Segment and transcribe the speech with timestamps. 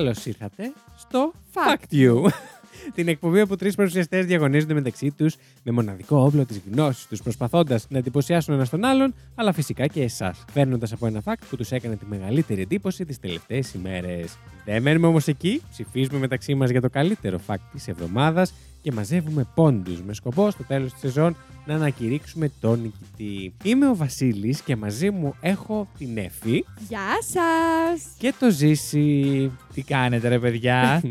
[0.00, 1.70] Καλώς ήρθατε στο Fact.
[1.70, 2.28] Fact You.
[2.94, 7.86] Την εκπομπή όπου τρεις παρουσιαστές διαγωνίζονται μεταξύ τους με μοναδικό όπλο της γνώσης τους, προσπαθώντας
[7.88, 11.72] να εντυπωσιάσουν ένας τον άλλον, αλλά φυσικά και εσάς, παίρνοντα από ένα fact που τους
[11.72, 14.36] έκανε τη μεγαλύτερη εντύπωση τις τελευταίες ημέρες.
[14.64, 19.46] Δεν μένουμε όμως εκεί, ψηφίζουμε μεταξύ μας για το καλύτερο fact της εβδομάδας και μαζεύουμε
[19.54, 21.36] πόντους με σκοπό στο τέλος της σεζόν
[21.70, 23.52] να ανακηρύξουμε τον νικητή.
[23.62, 28.02] Είμαι ο Βασίλης και μαζί μου έχω την Εφη Γεια σας.
[28.18, 29.50] και το Ζήση.
[29.74, 31.02] Τι κάνετε ρε παιδιά;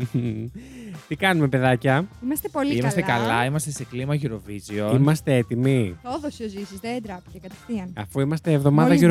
[1.08, 3.26] Τι κάνουμε, παιδάκια; Είμαστε πολύ είμαστε καλά.
[3.26, 3.44] καλά.
[3.44, 4.94] είμαστε σε κλίμα Eurovision.
[4.94, 7.92] Είμαστε έτοιμοι; Το έδωσε ο Ζήσης, δεν τράπηκε κατευθείαν.
[7.96, 9.02] Αφού είμαστε εβδομάδα Μόλις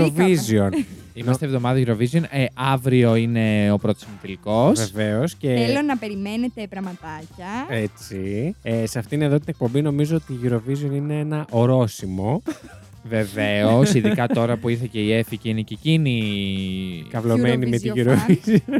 [0.49, 0.69] Eurovision.
[1.13, 2.21] Είμαστε εβδομάδα Eurovision.
[2.29, 4.91] Ε, αύριο είναι ο πρώτος τελικός.
[4.91, 5.35] Βεβαίως.
[5.35, 7.65] Και Θέλω να περιμένετε πραγματάκια.
[7.69, 8.55] έτσι.
[8.63, 12.41] Ε, σε αυτήν εδώ την εκπομπή νομίζω ότι η Eurovision είναι ένα ορόσημο.
[13.03, 17.03] Βεβαίως, ειδικά τώρα που ήρθε και η Εφη και είναι και εκείνη.
[17.09, 18.07] Καυλωμένη με την Eurovision
[18.47, 18.77] Eurovision.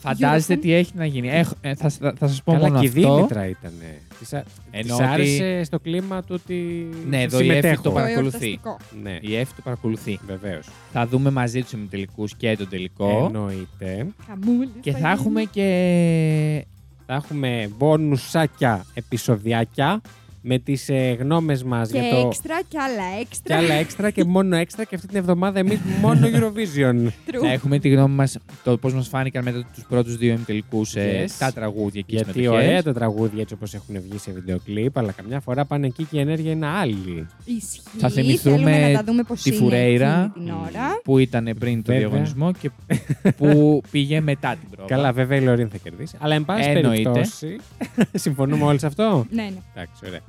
[0.00, 1.28] Φαντάζεστε τι έχει να γίνει.
[1.30, 3.14] Έχω, ε, θα, θα, θα σας πω Καλά, μόνο και η αυτό.
[3.14, 3.72] Δήμητρα ήταν.
[4.18, 4.32] Της
[4.70, 6.88] Εννοώ ότι- άρεσε στο κλίμα του ότι.
[7.08, 7.82] Ναι, εδώ η Εφη συμμετέχω.
[7.82, 8.36] το Το παρακολουθεί.
[8.36, 8.76] εορταστικό.
[9.02, 10.18] Ναι, Η Εφη το παρακολουθεί.
[10.26, 10.66] βεβαίως.
[10.92, 13.24] Θα δούμε μαζί τους τελικού και τον τελικό.
[13.34, 14.06] Εννοείται.
[14.26, 15.10] Χαμούλης Και θα γίνει.
[15.10, 16.64] έχουμε και.
[17.06, 20.00] Θα έχουμε μπόνουσάκια επεισοδιάκια
[20.42, 22.26] με τις ε, γνώμες μας Και για το...
[22.26, 23.56] έξτρα και άλλα Και έξτρα.
[23.56, 27.06] άλλα έξτρα και μόνο έξτρα και αυτή την εβδομάδα εμείς μόνο Eurovision.
[27.06, 27.42] True.
[27.42, 31.26] Να έχουμε τη γνώμη μας, το πώς μας φάνηκαν μετά τους πρώτους δύο ημιτελικούς Yes.
[31.38, 32.64] τα τραγούδια και οι Γιατί συμμετοχές.
[32.66, 36.04] ωραία τα τραγούδια έτσι όπως έχουν βγει σε βίντεο κλιπ, αλλά καμιά φορά πάνε εκεί
[36.04, 37.26] και η ενέργεια είναι άλλη.
[37.44, 37.80] Ισχύει.
[37.98, 40.32] Θα θυμηθούμε Θέλουμε να τα δούμε πώς τη είναι Φουρέιρα.
[40.34, 41.00] εκείνη την ώρα.
[41.04, 42.08] Που ήταν πριν το Βέβαια.
[42.08, 42.70] διαγωνισμό και
[43.38, 44.88] που πήγε μετά την πρόβα.
[44.88, 46.16] Καλά, βέβαια η Λωρίν θα κερδίσει.
[46.20, 46.88] Αλλά εν πάση Εννοείται.
[47.10, 47.56] περιπτώσει.
[48.24, 49.52] συμφωνούμε όλοι σε αυτό; Ναι, ναι.
[49.74, 50.20] Εντάξει, ωραία.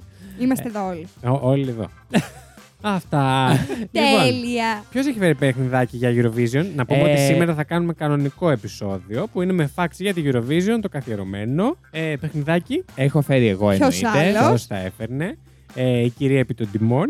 [0.41, 1.07] Είμαστε εδώ όλοι.
[1.25, 1.89] Ό- όλοι εδώ.
[2.83, 3.49] Αυτά.
[3.79, 4.83] λοιπόν, Τέλεια.
[4.91, 9.27] Ποιος έχει φέρει παιχνιδάκι για Eurovision; Να πούμε Ε, ότι σήμερα θα κάνουμε κανονικό επεισόδιο
[9.33, 11.77] που είναι με facts για τη Eurovision, το καθιερωμένο.
[11.91, 12.83] Ε, παιχνιδάκι.
[12.95, 14.27] Έχω φέρει εγώ Ποιος εννοείται.
[14.39, 15.37] άλλος; Ποιος θα έφερνε;
[15.75, 17.07] Ε, η κυρία επί των τιμών.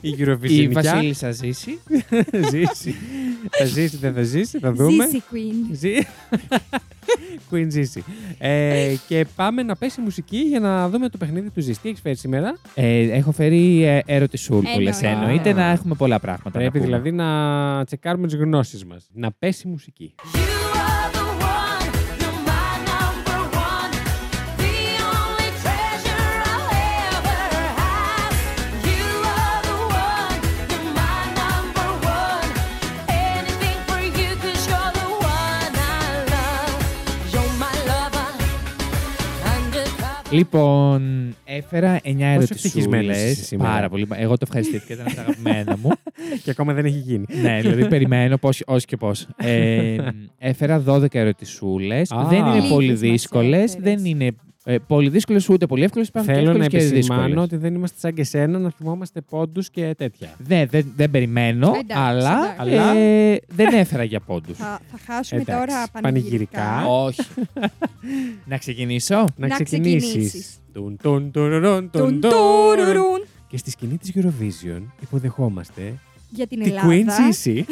[0.00, 0.72] Η Η Eurovision.
[0.72, 1.78] Βασίλισσα ζήσει.
[2.50, 2.94] ζήσει.
[3.50, 5.04] θα ζήσει, δεν θα ζήσει, θα δούμε.
[5.04, 5.72] Ζήση Queen.
[5.72, 5.92] Ζή.
[7.50, 8.04] Queen ζήσει.
[8.38, 11.80] Ε, και πάμε να πέσει μουσική για να δούμε το παιχνίδι του Ζήση.
[11.80, 14.90] Τι έχεις φέρει σήμερα; Ε, έχω φέρει ε, ερωτησούλκουλε.
[14.90, 15.08] Εννοείται.
[15.08, 16.50] Εννοείται να έχουμε πολλά πράγματα.
[16.50, 16.84] Πρέπει να πούμε.
[16.84, 19.08] δηλαδή να τσεκάρουμε τις γνώσεις μας.
[19.12, 20.14] Να πέσει μουσική.
[20.34, 20.65] You
[40.30, 43.30] Λοιπόν, έφερα 9 Πόσο ευτυχισμένος ερωτησούλε.
[43.30, 43.70] είσαι σήμερα.
[43.70, 44.06] Πάρα πολύ.
[44.10, 45.90] Εγώ το ευχαριστήθηκα, ήταν από τα αγαπημένα μου.
[46.44, 47.24] και ακόμα δεν έχει γίνει.
[47.42, 49.26] ναι, δηλαδή περιμένω πώς, ως και πώς.
[49.36, 49.96] Ε,
[50.38, 52.10] έφερα 12 ερωτησούλες.
[52.12, 52.26] Α.
[52.28, 53.74] Δεν είναι Λίγες πολύ μας δύσκολες.
[53.74, 53.96] έφερες.
[53.96, 54.30] Δεν είναι
[54.68, 56.08] ε, πολύ δύσκολες ούτε πολύ εύκολες.
[56.08, 57.44] Υπάρχουν Θέλω να εύκολες και επισημάνω δύσκολες.
[57.44, 60.34] ότι δεν είμαστε σαν και σένα να θυμόμαστε πόντους και τέτοια.
[60.48, 62.98] Ναι, δεν, δεν περιμένω, Εντάξει, αλλά, εντάξει.
[62.98, 64.56] ε, δεν έφερα για πόντους.
[64.56, 66.60] Θα, θα χάσουμε Εντάξει, τώρα πανηγυρικά.
[66.60, 66.86] πανηγυρικά.
[66.86, 67.22] Όχι.
[68.50, 70.08] να ξεκινήσω; Να, Να ξεκινήσεις.
[70.08, 70.58] ξεκινήσεις.
[70.72, 72.30] Τουν, τουν, τουρουρουν, τουν, Τουν, τουν.
[72.30, 73.24] τουρουρουν.
[73.48, 75.94] Και στη σκηνή της Eurovision υποδεχόμαστε
[76.30, 76.88] Για την τη Ελλάδα.
[76.88, 77.62] Queen Sissy.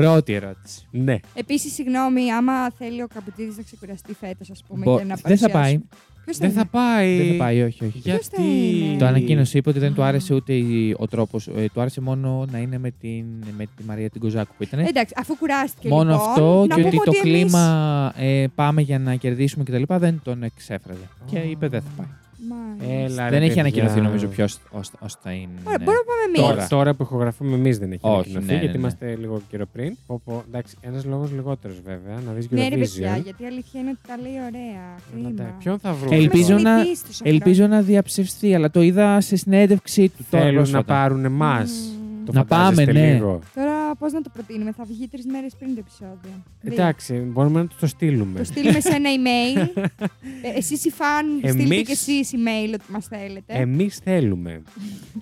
[0.00, 0.86] Πρώτη ερώτηση.
[0.90, 1.16] ναι.
[1.34, 5.38] Επίσης, συγγνώμη, άμα θέλει ο Καπουτίδη να ξεκουραστεί φέτος, ας πούμε, Μπο- και να δεν
[5.38, 5.52] θα πάει.
[5.52, 5.86] παρουσιάσουμε.
[6.24, 7.16] Ποιος Δεν θα πάει.
[7.18, 7.98] Δεν θα πάει, όχι, όχι.
[8.02, 8.78] Ποιος θα Γιατί.
[8.84, 11.44] είναι; Το ανακοίνωσε, είπε ότι δεν του άρεσε ούτε η- ο τρόπος.
[11.72, 13.24] του άρεσε μόνο να είναι με, την,
[13.56, 14.80] με τη Μαρία την Κοζάκου που ήταν.
[14.80, 18.80] Εντάξει, αφού κουράστηκε μόνο λοιπόν, αυτό να και πούμε ότι το εμείς- κλίμα ε, πάμε
[18.82, 19.82] για να κερδίσουμε κτλ.
[19.94, 21.08] δεν τον εξέφραζε.
[21.30, 22.06] Και είπε δεν θα πάει.
[22.48, 22.92] Μάλιστα.
[23.04, 23.60] Έλα, ρε, δεν έχει παιδιά.
[23.62, 24.58] ανακοινωθεί νομίζω ποιος
[25.22, 25.48] θα είναι.
[25.64, 26.40] Ωραία, μπορούμε να πάμε εμείς.
[26.40, 28.78] Τώρα, τώρα που ηχογραφούμε εμείς δεν έχει Όχι, ανακοινωθεί, ναι, ναι, γιατί ναι.
[28.80, 29.96] είμαστε λίγο καιρό πριν.
[30.06, 32.78] Πω, πω, εντάξει, ένας λόγος λιγότερος βέβαια, να δεις Ναι, ρε Eurovision.
[32.78, 34.82] παιδιά, γιατί η αλήθεια είναι ότι τα λέει ωραία.
[35.14, 35.42] Αλλά, Κρίμα.
[35.42, 39.20] ναι, Ποιον θα βρούμε; Ελπίζω Έχουμε να- συνηθίσει τόσο Ελπίζω να διαψευστεί, αλλά το είδα
[39.20, 40.94] σε συνέντευξη του τώρα Θέλουν να πρόσφατα.
[40.94, 41.54] πάρουν εμά.
[41.58, 41.97] Μμμ.
[42.28, 43.12] Το Να φαντάζεστε πάμε, ναι.
[43.12, 43.40] λίγο.
[43.54, 44.72] Τώρα πώς να το προτείνουμε.
[44.72, 46.42] Θα βγει τρεις μέρες πριν το επεισόδιο.
[46.60, 46.72] Δύο.
[46.72, 48.38] Εντάξει, μπορούμε να του το στείλουμε.
[48.38, 49.68] Το στείλουμε σε ένα email.
[50.42, 53.52] ε, εσείς οι φαν, στείλτε Εμείς- και εσείς email ότι μας θέλετε.
[53.52, 54.62] Εμείς θέλουμε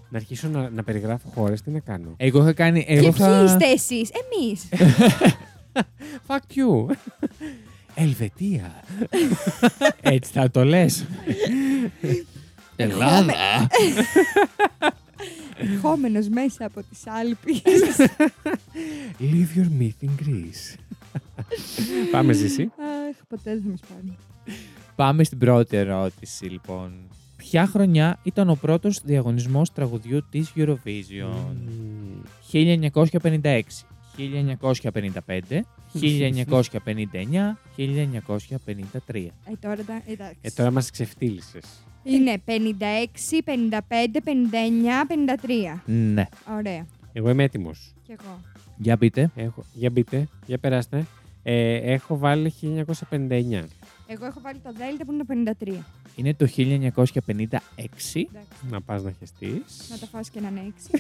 [0.09, 2.15] να αρχίσω να, να περιγράφω χώρες, τι να κάνω.
[2.17, 2.85] Εγώ είχα κάνει.
[2.85, 3.43] και Εγώ ποιοι θα...
[3.45, 4.69] είστε εσείς, εμείς.
[6.27, 6.95] Fuck you.
[7.95, 8.83] Ελβετία.
[10.01, 11.07] Έτσι θα το λες.
[12.77, 13.35] Ελλάδα.
[15.57, 17.51] Ερχόμενος μέσα από τις Άλπε.
[19.21, 20.75] Leave your myth in Greece.
[22.11, 22.63] Πάμε ζήσει.
[22.63, 24.17] Αχ, ποτέ δεν θα μα πάρει.
[24.97, 26.93] Πάμε στην πρώτη ερώτηση, λοιπόν.
[27.37, 31.57] Ποια χρονιά ήταν ο πρώτος διαγωνισμός τραγουδιού της Eurovision;
[32.53, 33.87] 1956,
[34.17, 39.33] 1955, 1959, 1953.
[39.45, 40.39] Ε, τώρα τα- εντάξει.
[40.41, 41.65] Ε, τώρα μας ξεφτύλισες.
[42.07, 42.53] Είναι 56,
[43.45, 45.07] 55, 59,
[45.75, 45.81] 53.
[45.87, 46.27] Ναι.
[46.57, 46.87] Ωραία.
[47.13, 47.95] Εγώ είμαι έτοιμος.
[48.07, 48.41] Κι εγώ.
[48.77, 49.31] Για πείτε.
[49.37, 49.65] Έχω...
[49.73, 51.07] Για μπείτε, για περάστε.
[51.43, 53.65] Ε, έχω βάλει 1959.
[54.07, 55.73] Εγώ έχω βάλει το Δέλτα που είναι το 53.
[56.17, 56.61] Είναι το 1956.
[57.77, 58.29] Εντάξει.
[58.71, 59.89] Να πας να χεστείς.
[59.91, 60.99] Να τα φας και να είναι 6.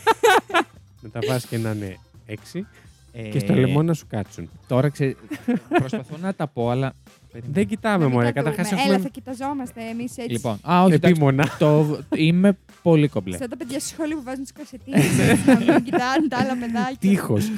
[1.02, 1.96] να τα βάζεις και να είναι
[2.54, 2.60] 6.
[3.12, 4.50] Ε, Και στο λαιμό να σου κάτσουν.
[4.66, 5.16] Τώρα ξε...
[5.78, 6.92] προσπαθώ να τα πω, αλλά.
[7.52, 8.30] Δεν κοιτάμε, μωρέ.
[8.30, 10.30] Καταρχάς Έλα, έχουμε θα κοιταζόμαστε εμείς έτσι.
[10.32, 11.56] Λοιπόν, α, όχι, εντάξει, επίμονα.
[11.58, 11.98] το...
[12.16, 13.36] είμαι πολύ κομπλέ.
[13.36, 15.04] Σαν τα παιδιά στο σχολείο που βάζουν τις κασετίνες.
[15.66, 16.96] να μην κοιτάνε τα άλλα παιδάκια.
[17.00, 17.50] Τείχος.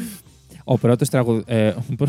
[0.64, 1.42] Ο πρώτος, τραγου...
[1.46, 2.08] ε, ο πρω-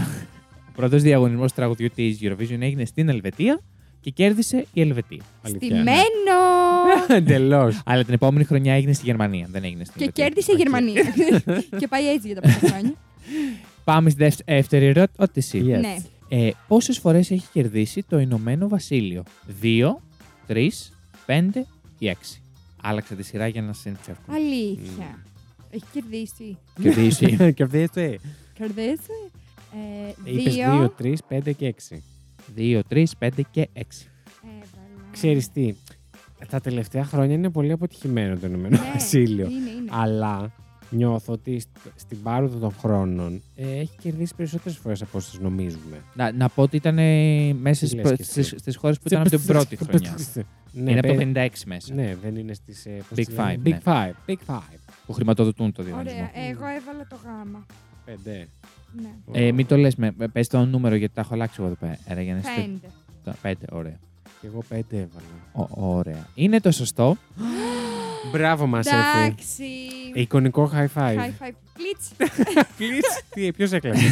[0.69, 3.60] ο πρώτος διαγωνισμός τραγουδιού της Eurovision έγινε στην Ελβετία
[4.01, 5.21] και κέρδισε η Ελβετία.
[5.42, 5.68] Αλήθεια.
[5.68, 5.98] Στημένο!
[7.07, 7.81] Εντελώς.
[7.86, 10.24] Αλλά την επόμενη χρονιά έγινε στη Γερμανία, δεν έγινε στην και Ελβετία.
[10.25, 11.04] κέρδισε η Γερμανία.
[11.80, 12.94] και πάει έτσι για τα πρώτα χρόνια.
[13.83, 15.62] Πάμε στη δεύτερη- δεύτερη ερώτηση.
[15.65, 15.80] Yes.
[15.80, 15.95] Ναι.
[16.36, 20.02] Ε, πόσες φορές έχει κερδίσει το Ηνωμένο Βασίλειο; Δύο,
[20.48, 20.94] τρεις,
[21.26, 21.66] πέντε
[22.00, 22.42] ή έξι.
[22.82, 24.34] Άλλαξα τη σειρά για να σε εντσεύκω.
[24.34, 25.26] Αλήθεια.
[25.70, 26.58] Έχει κερδίσει.
[26.82, 27.38] Κερδίσει.
[27.56, 27.90] Και αυτές
[28.54, 29.12] Κερδίσει.
[30.26, 31.98] Ε, Είπες 2, 3, 5 και 6.
[32.56, 34.10] Δύο, τρεις, πέντε και έξι.
[34.44, 35.10] Έβαλα.
[35.12, 35.76] Ξέρεις τι,
[36.50, 39.46] τα τελευταία χρόνια είναι πολύ αποτυχημένο το Ηνωμένο Ναι, Βασίλειο.
[39.46, 39.90] Είναι, είναι.
[39.92, 40.52] Αλλά
[40.95, 46.01] νιώθω ότι στ- στην πάροδο των χρόνων ε, έχει κερδίσει περισσότερες φορές από όσες νομίζουμε.
[46.13, 48.75] Να, να πω ότι ήταν ε, μέσα Τι στις, λες προ- κι εσύ; στις, στις
[48.75, 50.18] χώρες που ήταν από την πρώτη χρονιά.
[50.72, 51.94] Ναι, είναι από παι- το 56 μέσα.
[51.94, 52.86] Ναι, δεν είναι στις...
[52.86, 53.80] ε, πώς Big τις λένε; Five, Big ναι.
[53.84, 54.30] Five.
[54.30, 54.78] Big Five.
[55.06, 56.18] Που χρηματοδοτούν το διαγωνισμό.
[56.19, 56.48] Ωραία.
[56.50, 57.66] Εγώ έβαλα το γάμα.
[58.06, 58.48] Πέντε.
[59.01, 59.10] Ναι.
[59.48, 61.75] Ε, μην το λες, με, πες το νούμερο γιατί τα έχω αλλάξει εγώ εδώ
[62.07, 62.22] πέρα.
[62.22, 62.88] για να είστε- Πέντε.
[63.24, 64.00] τα- Πέντε, ωραία.
[64.42, 65.68] Και εγώ πέντε έβαλα.
[65.72, 66.28] Ω, ωραία.
[66.36, 67.18] Είναι το σωστό.
[68.31, 68.98] Μπράβο μας, Εφη.
[69.25, 69.64] Εντάξει.
[70.14, 71.16] Εικονικό high five.
[71.18, 71.54] High five.
[71.74, 72.12] Πλίτς.
[72.80, 73.24] Please.
[73.30, 74.06] Τι, ποιος έκλασε.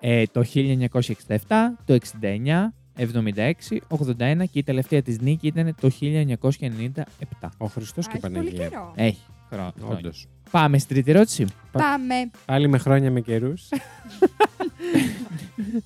[0.00, 1.36] Ε, το 1967,
[1.84, 3.52] το 69, 76,
[3.88, 7.48] 81 και η τελευταία της νίκη ήταν το 1997.
[7.58, 8.68] Ο Χριστός Α, και η Έχει πολύ Παναγία.
[8.68, 8.92] καιρό.
[8.96, 9.20] Έχει
[9.50, 9.72] χρόνο.
[9.78, 9.96] χρόνια.
[9.96, 10.26] Όντως.
[10.50, 11.46] Πάμε στην τρίτη ερώτηση.
[11.72, 12.14] Πάμε.
[12.44, 13.68] Πάλι με χρόνια με καιρούς.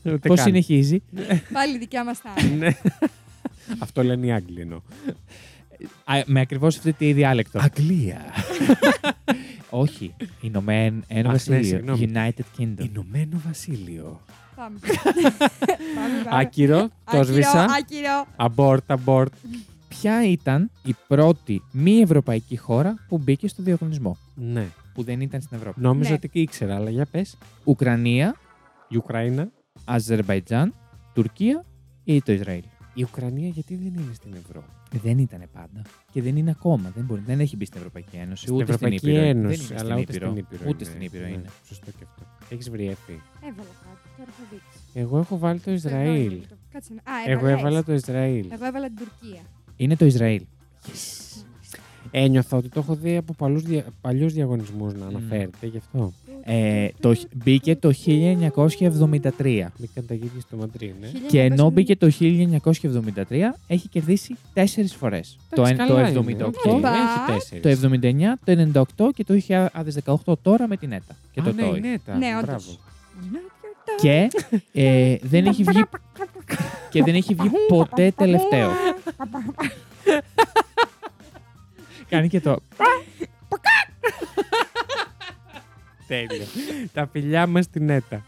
[0.05, 0.47] Ούτε Πώς καν.
[0.47, 1.03] συνεχίζει;
[1.53, 2.57] Πάλι δικιά μας θα είναι.
[3.71, 3.77] Ναι.
[3.79, 4.81] Αυτό λένε οι Άγγλοι εννοώ.
[6.05, 7.59] Α, με ακριβώς αυτή τη διάλεκτο.
[7.63, 8.21] Αγγλία.
[9.71, 10.15] Όχι.
[10.41, 11.63] Ηνωμένο ναι, Βασίλειο.
[11.63, 12.11] συγγνώμη.
[12.15, 12.85] United Kingdom.
[12.89, 14.21] Ηνωμένο Βασίλειο.
[14.57, 14.79] Πάμε.
[15.95, 16.41] Πάμε, πάμε.
[16.41, 17.67] Άκυρο, το Άκυρο, σβήσα.
[17.79, 18.27] Άκυρο.
[18.37, 19.33] Abort, abort.
[19.89, 24.67] Ποια ήταν η πρώτη μη ευρωπαϊκή χώρα που μπήκε στο διαγωνισμό; Ναι.
[24.95, 25.81] Που δεν ήταν στην Ευρώπη.
[25.81, 26.15] Νόμιζα Ναι.
[26.15, 27.37] ότι και ήξερα, αλλά για πες.
[27.65, 28.35] Ουκρανία,
[28.89, 29.49] Η Ουκραίνα.
[29.85, 30.75] Αζερβαϊτζάν,
[31.15, 31.65] Τουρκία
[32.05, 32.63] ή το Ισραήλ;
[32.99, 34.67] Η Ουκρανία γιατί δεν είναι στην Ευρώπη;
[35.03, 35.83] Δεν ήταν πάντα.
[36.13, 36.91] Και δεν είναι ακόμα.
[36.97, 38.43] Δεν, μπορεί, δεν έχει μπει στην Ευρωπαϊκή Ένωση.
[38.43, 39.25] Στην ούτε Ευρωπαϊκή στην Ήπειρο.
[39.25, 40.31] Ένωση, δεν είναι αλλά στην ούτε Ήπειρο.
[40.31, 40.63] στην Ήπειρο.
[40.69, 40.91] Ούτε είναι.
[40.91, 41.49] στην Ήπειρο Ναι, είναι.
[41.67, 42.23] Σωστό και αυτό.
[42.55, 43.21] Έχεις βρει έφη.
[43.41, 44.09] Έβαλα κάτι.
[44.17, 44.79] Τώρα θα δείξει.
[44.95, 46.41] Εγώ έχω βάλει το Ισραήλ.
[46.73, 47.13] Κάτσε να.
[47.13, 47.59] Α, Εγώ έβαλες.
[47.61, 48.47] έβαλα το Ισραήλ.
[48.53, 49.43] Εγώ έβαλα την Τουρκία.
[49.77, 50.43] Είναι το Ισραήλ.
[52.11, 53.85] Ένιωθα ότι το έχω δει από παλούς δια...
[54.01, 56.13] παλιούς διαγωνισμούς να αναφέρεται, γι' αυτό.
[56.45, 58.53] Ε, το, μπήκε το 1973.
[59.79, 61.09] Μπήκαν τα γίδια στο μαντρί, ναι.
[61.29, 62.33] Και ενώ μπήκε το 1973,
[63.67, 65.37] έχει κερδίσει τέσσερις φορές.
[65.55, 66.45] Το, Εντάξει, εν- το καλά 78, είναι.
[66.45, 66.89] Οκ, Οπα.
[66.91, 67.81] Έχει τέσσερις.
[67.81, 69.35] το 79, το 98 και το
[70.27, 71.17] 2018 τώρα με τη Νέτα.
[71.33, 71.77] Και Α, το ναι, Toy.
[71.77, 72.17] η Νέτα.
[72.17, 72.47] Ναι, όντως.
[72.47, 72.79] Μπράβο.
[74.01, 74.29] Και
[74.73, 75.83] ε, δεν έχει βγει
[76.91, 78.71] και δεν έχει βγει ποτέ τελευταίο.
[82.09, 82.57] Κάνει και το.
[86.07, 86.45] Τέλειο.
[86.93, 88.25] Τα φιλιά μας στην Νέτα.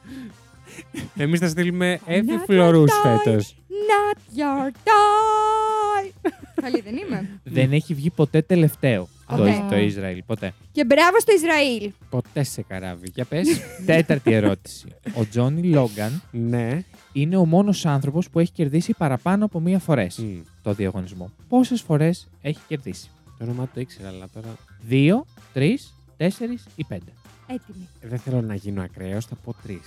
[1.17, 3.17] Εμείς θα στείλουμε έφη Not φλωρούς your toy.
[3.25, 3.55] φέτος.
[3.69, 6.31] Not your toy.
[6.63, 7.41] Καλή δεν είμαι.
[7.45, 9.65] δεν έχει βγει ποτέ τελευταίο το, Ποτέ.
[9.71, 10.23] το Ισραήλ.
[10.27, 10.53] Ποτέ.
[10.73, 11.93] Και μπράβο στο Ισραήλ.
[12.11, 13.11] Ποτέ σε καράβι.
[13.15, 13.49] Για πες.
[13.87, 14.87] Τέταρτη ερώτηση.
[15.15, 16.83] Ο Τζόνι Λόγκαν ναι.
[17.13, 20.41] είναι ο μόνος άνθρωπος που έχει κερδίσει παραπάνω από μία φορές Μμ.
[20.63, 21.31] το διαγωνισμό.
[21.49, 23.11] Πόσες φορές έχει κερδίσει;
[23.41, 24.49] Το όνομα του το ήξερα, αλλά τώρα.
[24.81, 27.13] Δύο, τρεις, τέσσερι ή πέντε.
[27.47, 27.89] Έτοιμη.
[28.03, 29.81] Δεν θέλω να γίνω ακραίο, θα πω τρει.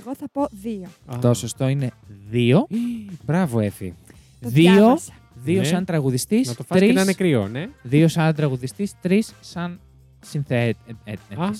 [0.00, 0.88] Εγώ θα πω δύο.
[1.20, 1.90] Το σωστό είναι
[2.30, 2.66] δύο.
[3.24, 3.94] Μπράβο, Εφη.
[4.40, 5.12] Το Δύο, διάβασα.
[5.34, 5.64] δύο Ναι.
[5.64, 6.42] σαν τραγουδιστή.
[6.46, 7.68] Να το φας και να είναι κρύο, ναι.
[7.82, 9.80] Δύο σαν τραγουδιστή, τρει σαν
[10.20, 10.78] συνθέτη.
[11.36, 11.50] Α,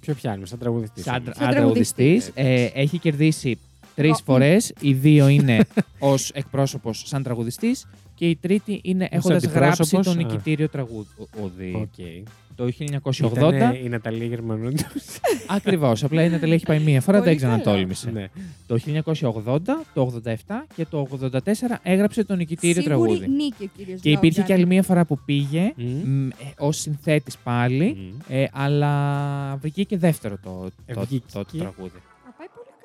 [0.00, 1.02] Ποιο πιάνουμε, σαν τραγουδιστή.
[1.02, 2.30] Σαν τρα- Σαν α, τραγουδιστής.
[2.34, 3.58] Ε, έχει κερδίσει
[4.00, 4.20] τρεις Εγώ.
[4.24, 4.72] φορές.
[4.80, 5.58] Οι δύο είναι
[5.98, 10.04] ως εκπρόσωπος σαν τραγουδιστής και η τρίτη είναι έχοντας γράψει αντιπρόσωπος.
[10.06, 10.14] το Α.
[10.14, 11.72] νικητήριο τραγούδι.
[11.74, 12.28] Οκ.
[12.54, 13.36] Το 1980.
[13.36, 14.84] Ήτανε η Ναταλή Γερμανούντος.
[15.56, 16.04] Ακριβώς.
[16.04, 17.58] Απλά η Ναταλή έχει πάει μία φορά, Πολύ δεν καλά.
[17.60, 18.10] ξανατόλμησε.
[18.10, 18.26] ναι.
[18.66, 19.58] Το 1980,
[19.94, 20.32] το 87
[20.76, 21.38] και το 84
[21.82, 23.28] έγραψε το νικητήριο Σίγουρη τραγούδι.
[23.28, 24.44] νίκη ο κύριος Και υπήρχε Λόγκαν.
[24.46, 26.28] και άλλη μία φορά που πήγε Μμ.
[26.58, 28.34] ως συνθέτης πάλι, Μμ.
[28.34, 31.98] ε, αλλά βγήκε και δεύτερο το, Ε, το, βγήκε το και- τραγούδι.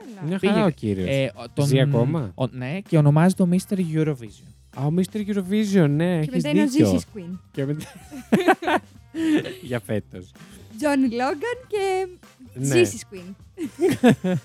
[0.05, 0.27] Α, πάει πολύ καλά.
[0.27, 1.07] Μια Πήγε- χαρά ο κύριος.
[1.09, 3.77] Ε, ο- Ζει ακόμα; ο- ναι, και ονομάζεται το Mr.
[3.93, 4.47] Eurovision.
[4.77, 5.17] Α, ο Mr.
[5.17, 6.85] Eurovision, ναι, Και έχεις μετά είναι ο δίκιο.
[6.85, 7.39] Ζήσης Queen.
[7.51, 7.85] Και μετά...
[9.61, 10.31] Για φέτος.
[10.77, 12.07] Τζόνι Λόγκαν και
[12.53, 12.65] Ναι.
[12.65, 13.33] Ζήσης Queen.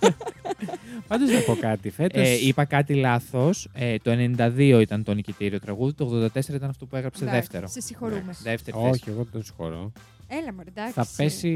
[1.09, 2.29] Πάντως να πω κάτι, φέτος...
[2.29, 3.69] Ε, είπα κάτι λάθος.
[3.73, 7.69] Ε, το 92 ήταν το νικητήριο τραγούδι, το 84 ήταν αυτό που έγραψε Εντάξει, δεύτερο.
[7.69, 8.33] Σε συγχωρούμε.
[8.43, 8.89] Δεύτερη θέση.
[8.91, 9.93] Όχι, εγώ τον συγχωρώ.
[10.33, 10.93] Έλα μωρέ, εντάξει.
[10.93, 11.49] Θα πέσει...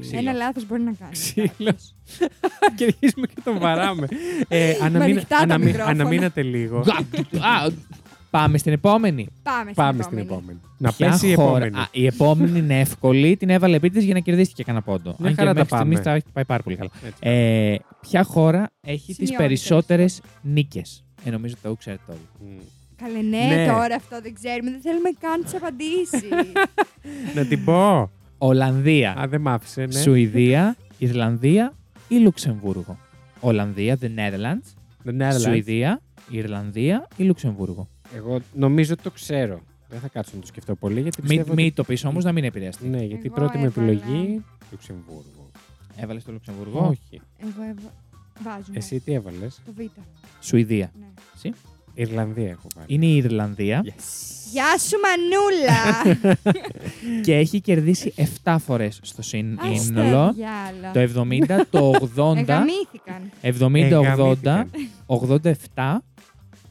[0.00, 0.18] Ξύλο.
[0.18, 1.12] Ένα λάθος μπορεί να κάνει.
[1.12, 1.48] Ξύλο.
[1.58, 1.94] κάποιος.
[2.76, 4.06] και αρχίζουμε και τον βαράμε.
[4.48, 5.90] ε, αναμείνα- ανοιχτά τα αναμεί- μικρόφωνα.
[6.02, 6.78] αναμείνατε λίγο.
[6.78, 7.70] Α,
[8.30, 9.28] πάμε στην επόμενη.
[9.42, 10.40] Πάμε, Πάμε στην στην επόμενη.
[10.42, 10.58] επόμενη.
[10.78, 11.78] Να Ποια πέσει η χώρα- επόμενη.
[11.84, 13.36] Α, η επόμενη είναι εύκολη.
[13.36, 15.14] Την έβαλε επίτηδες για να κερδίσει και κανένα πόντο.
[15.18, 16.10] Μια Αν και χαρά τα μέχρι στιγμής πάμε.
[16.10, 16.90] τα έχει πάει πάρα πολύ καλά.
[17.06, 17.18] Έτσι.
[17.20, 19.42] Ε, ποια χώρα έχει τις Σημειώνεται.
[19.42, 22.58] περισσότερες νίκες; Ε, νομίζω το ξέρετε όλοι.
[23.00, 23.04] Μμ.
[23.04, 23.66] Καλέ, ναι, Ναι.
[23.66, 24.70] τώρα αυτό δεν ξέρουμε.
[24.70, 26.22] Δεν θέλουμε καν τις απαντήσεις.
[27.36, 28.10] Να την πω.
[28.38, 29.92] Ολλανδία, Α, δεν μ' άφησε, ναι.
[30.00, 31.72] Σουηδία, Ιρλανδία
[32.08, 32.98] ή Λουξεμβούργο.
[33.40, 34.68] Ολλανδία, the Netherlands,
[35.04, 35.40] The Netherlands.
[35.40, 36.00] Σουηδία,
[36.30, 37.88] Ιρλανδία ή Λουξεμβούργο.
[38.16, 39.60] Εγώ νομίζω ότι το ξέρω.
[39.88, 41.54] Δεν θα κάτσω να το σκεφτώ πολύ γιατί Μην πιστεύω.
[41.54, 41.72] μη ότι...
[41.72, 42.86] το πεις όμως να μην επηρεαστεί.
[42.88, 43.90] Ναι, γιατί η Εγώ πρώτη μου έβαλα.
[43.90, 44.44] επιλογή.
[44.70, 45.50] Λουξεμβούργο.
[45.96, 47.20] Έβαλες το Λουξεμβούργο; Όχι.
[47.38, 47.92] Εγώ έβα...
[48.42, 48.76] βάζουμε.
[48.76, 49.80] Εσύ τι έβαλες; Το Β.
[50.40, 50.90] Σουηδία.
[51.00, 51.50] Ναι.
[52.02, 52.86] Ιρλανδία έχω βάλει.
[52.88, 53.84] Είναι η Ιρλανδία
[54.52, 56.16] Γεια σου, Μανούλα!
[57.24, 58.14] και έχει κερδίσει
[58.44, 59.58] 7 φορές στο σύνολο.
[59.72, 60.32] Αστέρια,
[60.92, 63.30] Το 70, το 80, Εγαμήθηκαν.
[63.42, 64.70] 70, 80, Εγαμήθηκαν.
[65.74, 65.96] 87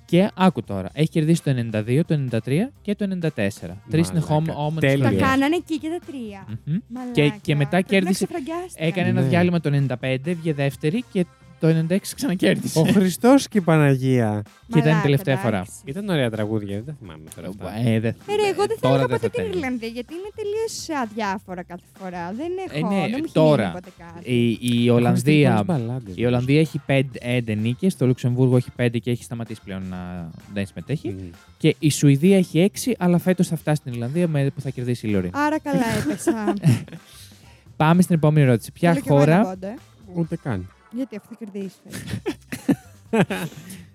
[0.05, 0.89] και άκου τώρα.
[0.93, 3.29] Έχει κερδίσει το 92, το 93 και το 94.
[3.35, 4.03] Τρεις Μαλάκα.
[4.03, 5.03] συνεχόμενε Τέλειο.
[5.03, 5.21] Τα φορέ.
[5.21, 6.47] κάνανε εκεί και τα τρία.
[6.65, 6.77] Μμμ.
[7.11, 8.87] Και- και μετά Πρέπει κέρδισε- Να ξεφραγκιάστηκαν.
[8.87, 9.27] Έκανε ένα Ναι.
[9.27, 11.25] διάλειμμα το 95, βγήκε δεύτερη και
[11.59, 12.79] το 96 ξανακέρδισε.
[12.79, 14.41] Ο Χριστός και η Παναγία.
[14.43, 15.49] Και ήταν η Μαλάκα, τελευταία εντάξει.
[15.51, 15.65] φορά.
[15.85, 17.47] Ήταν ωραία τραγούδια, δεν τα θυμάμαι τώρα.
[17.47, 17.89] αυτά.
[17.89, 19.55] Ε, δεν- Ε, ρε, εγώ δεν θα τώρα έλεγα δεν ποτέ την τέλει.
[19.55, 22.33] Ιρλανδία γιατί είναι τελείως αδιάφορα κάθε φορά.
[22.37, 22.77] Δεν έχω.
[22.87, 23.67] Ε, ναι, δεν μου έχει τώρα.
[23.67, 24.31] μείνει ποτέ κάτι.
[24.31, 28.99] Η, η Ακούστηκε Ολλανδία, πολλές μπαλάντες, η Ολλανδία έχει 5 νίκες, το Λουξεμβούργο έχει 5
[29.01, 31.09] και έχει σταματήσει πλέον να δεν συμμετέχει.
[31.09, 31.29] Μμ.
[31.57, 35.07] Και η Σουηδία έχει 6, αλλά φέτος θα φτάσει στην Ιρλανδία με, που θα κερδίσει
[35.07, 35.29] η Λόρι.
[35.33, 36.53] Άρα καλά έπεσα.
[37.77, 38.71] Πάμε στην επόμενη ερώτηση.
[38.71, 39.75] Ποια Θέλω και εγώ ένα χώρα, πόντο, ε.
[40.13, 40.69] Ούτε καν.
[40.97, 41.77] Γιατί αυτό θα κερδίσει.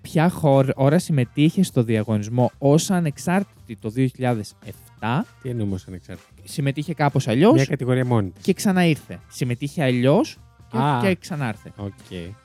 [0.01, 7.27] ποια χώρα συμμετείχε στο διαγωνισμό ως ανεξάρτητη το 2007, Τι εννοούμε ως ανεξάρτητη; συμμετείχε κάπως
[7.27, 8.43] αλλιώς Μια κατηγορία μόνη της.
[8.43, 9.19] και ξαναήρθε.
[9.29, 10.37] Συμμετείχε αλλιώς
[10.71, 10.99] και, Α.
[11.01, 11.71] και ξανάρθε.
[11.75, 11.91] Οκ.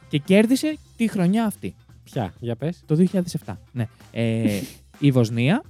[0.09, 1.75] Και κέρδισε τη χρονιά αυτή,
[2.05, 2.83] Ποια, για πες.
[2.87, 3.59] το 2007.
[3.73, 3.89] Ναι.
[4.13, 4.61] Ε,
[4.99, 5.63] η Βοσνία,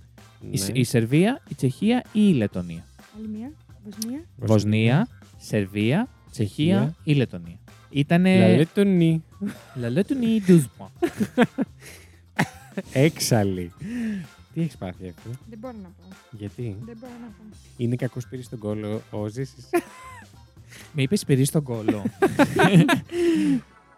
[0.51, 0.79] η, Σ- Ναι.
[0.79, 2.85] η Σερβία, η Τσεχία ή η Λετωνία.
[3.19, 3.53] Άλλη μία.
[3.85, 4.21] Βοσνία.
[4.37, 6.95] Βοσνία, Σερβία, Τσεχία Τσεχία.
[7.05, 7.59] ή Λετωνία.
[7.91, 8.39] Ήτανε.
[8.39, 9.25] Λαλέτονι.
[9.83, 11.43] La Lettonie 12 points.
[12.93, 13.73] Έξαλλη.
[14.55, 16.17] Τι έχεις πάθει αυτό; Δεν μπορώ να πω.
[16.31, 17.57] Γιατί; Δεν μπορώ να πω.
[17.77, 19.69] Είναι κακός πήρε στον κόλλο ο Ζήσης;
[20.93, 22.03] Με είπες πυρί στον κόλλο.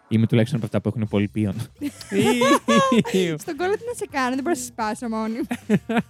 [0.07, 1.55] Είμαι τουλάχιστον από αυτά που έχουν πολύ πίον.
[3.37, 5.33] Στον κόλλο τι να σε κάνω, δεν μπορώ να σε σπάσω μόνη.
[5.37, 5.47] μου.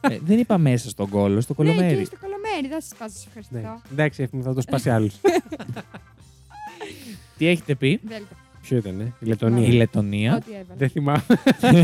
[0.01, 1.95] Ε, δεν είπα μέσα στον κόλλο, στο Ναι, κολομέρι.
[1.97, 3.59] εκεί στο κολομέρι, δεν θα σε σπάσω, σε Ναι.
[3.59, 3.81] ευχαριστώ.
[3.91, 5.13] Εντάξει, εύχομαι θα το σπάσει άλλους.
[7.41, 8.35] Τι έχετε πει, Δέλτα.
[8.61, 9.73] Ποιο ήταν, η η Λετωνία.
[9.73, 10.75] Λετωνία Ό,τι έβαλα.
[10.77, 11.23] Δεν θυμάμαι.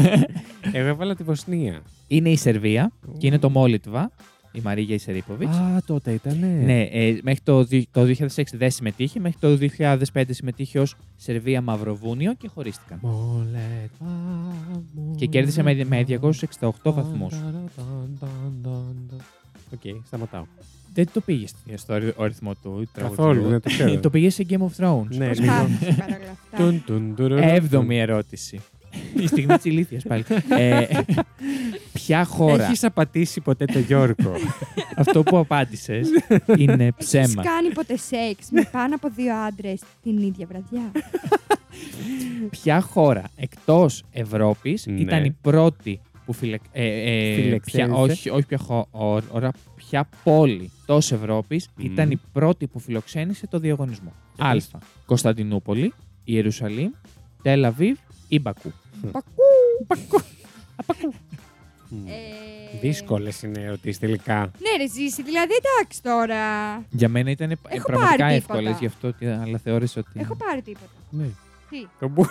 [0.79, 1.81] Εγώ έβαλα τη Βοσνία.
[2.07, 4.11] είναι η Σερβία και είναι το Μόλιτβα,
[4.51, 5.57] η Μαρίγια Ισερίποβιτς.
[5.57, 6.37] Α, τότε ήταν.
[6.39, 8.01] Ναι, ε, μέχρι το, δι- το
[8.35, 9.57] 2006 δεν συμμετείχε, μέχρι το
[10.13, 12.99] 2005 συμμετείχε ως Σερβία Μαυροβούνιο και χωρίστηκαν.
[15.15, 17.33] Και κέρδισε με, με 268 βαθμούς.
[19.73, 20.45] Οκ, σταματάω.
[20.97, 23.15] Δεν το πήγες στο αριθμό αριθμό του τραγουδιού.
[23.17, 23.99] Καθόλου, δεν το ξέρω.
[24.07, 25.07] Το πήγες σε Game of Thrones.
[25.09, 25.53] Ναι, λίγο.
[25.53, 26.57] Προσπάθησε παρόλα αυτά.
[26.57, 28.59] Τουν, τουν, τουρουρου, Έβδομη ερώτηση.
[29.19, 30.23] Η στιγμή της ηλίθιας πάλι.
[30.49, 30.85] ε,
[31.93, 32.63] ποια χώρα.
[32.63, 34.33] Έχεις απατήσει ποτέ το Γιώργο;
[34.95, 36.07] Αυτό που απάντησες
[36.57, 37.43] είναι Έχεις ψέμα.
[37.43, 40.91] κάνει ποτέ σεξ με πάνω από δύο άντρες την ίδια βραδιά;
[42.49, 44.99] Ποια χώρα εκτός Ευρώπης Ναι.
[44.99, 46.57] ήταν η πρώτη που φιλε...
[46.71, 47.91] ε, ε, Φιλεξένησε.
[47.93, 51.85] ποια, όχι, όχι ποια χώρα, ποια πόλη τόσο Ευρώπης Μμμ.
[51.85, 54.13] ήταν η πρώτη που φιλοξένησε το διαγωνισμό.
[54.37, 54.51] Α.
[54.51, 54.71] πες.
[55.05, 55.93] Κωνσταντινούπολη,
[56.23, 56.91] Ιερουσαλήμ,
[57.41, 58.71] Τελαβίβ ή Μπακού.
[59.87, 60.23] Πακού.
[61.89, 62.07] Μμ.
[62.07, 62.11] Ε,
[62.81, 64.39] Δύσκολες είναι ερωτήσεις τελικά.
[64.39, 65.23] Ναι, ρε, ζήσει.
[65.23, 66.37] Δηλαδή, εντάξει τώρα.
[66.89, 68.77] Για μένα ήταν ε, Έχω πραγματικά πάρει εύκολες, τίποτα.
[68.79, 70.19] γι' αυτό ότι- αλλά θεώρησα ότι.
[70.19, 70.89] Έχω πάρει τίποτα.
[71.09, 71.25] Ναι.
[71.69, 72.29] Τι, Το μπούλο.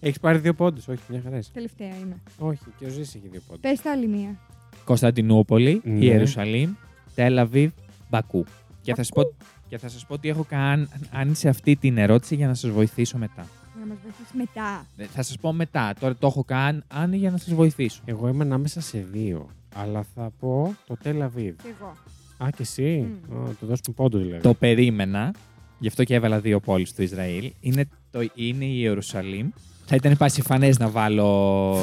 [0.00, 0.88] Έχεις πάρει δύο πόντους.
[0.88, 1.36] Όχι, μια χαρά.
[1.38, 1.50] είσαι.
[1.52, 2.16] τελευταία είμαι.
[2.38, 3.60] Όχι, και ο Ζή έχει δύο πόντους.
[3.60, 4.38] Πες τα άλλη μία.
[4.84, 6.04] Κωνσταντινούπολη, Ναι.
[6.04, 6.72] Ιερουσαλήμ,
[7.14, 7.70] Τελαβίβ,
[8.10, 8.44] Μπακού.
[8.82, 9.22] Και θα, σας πω,
[9.68, 12.70] και θα σας πω ότι έχω καν αν σε αυτή την ερώτηση για να σας
[12.70, 13.46] βοηθήσω μετά.
[13.80, 14.86] Να μας βοηθήσεις μετά.
[14.96, 15.94] Ε, Θα σας πω μετά.
[16.00, 18.02] Τώρα το έχω καν αν για να σας βοηθήσω.
[18.04, 19.48] Εγώ είμαι ανάμεσα σε δύο.
[19.74, 21.54] Αλλά θα πω το Τελαβίβ.
[21.62, 21.94] Κι εγώ.
[22.44, 23.36] Α, και εσύ; Μμ.
[23.44, 24.42] Α, το δώσουμε πόντου δηλαδή.
[24.42, 25.34] Το περίμενα,
[25.84, 27.52] γι' αυτό και έβαλα δύο πόλεις του Ισραήλ.
[27.60, 29.48] Είναι, το, είναι η Ιερουσαλήμ.
[29.86, 31.76] Θα ήταν πασιφανές να βάλω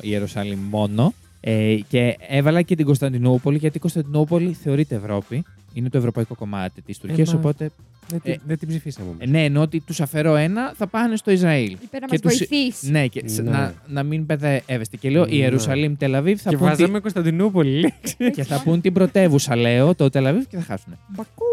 [0.00, 1.12] η Ιερουσαλήμ μόνο.
[1.40, 5.42] Ε, και έβαλα και την Κωνσταντινούπολη, γιατί η Κωνσταντινούπολη θεωρείται Ευρώπη.
[5.74, 7.70] Είναι το ευρωπαϊκό κομμάτι της Τουρκίας, μα- οπότε
[8.08, 9.08] Δεν, την- Ε, δεν την ψηφίσαμε.
[9.08, 9.20] όμως.
[9.20, 11.70] Ε, ναι, ενώ ότι τους αφαιρώ ένα, θα πάνε στο Ισραήλ.
[11.82, 12.90] Είπε να Και μας τους- βοηθήσει.
[12.90, 13.50] Ναι, και σ- Ναι.
[13.50, 14.96] Να, να μην παιδεύεστε.
[14.96, 15.34] Και λέω Ναι.
[15.34, 16.66] Ιερουσαλήμ, Τελαβίβ θα και πούν.
[16.66, 18.16] βάζαμε Κωνσταντινούπολη λέξη.
[18.16, 20.98] τη- Και θα πούν την πρωτεύουσα, λέω, το Τελαβίβ και θα χάσουν.
[21.08, 21.44] Μπακού.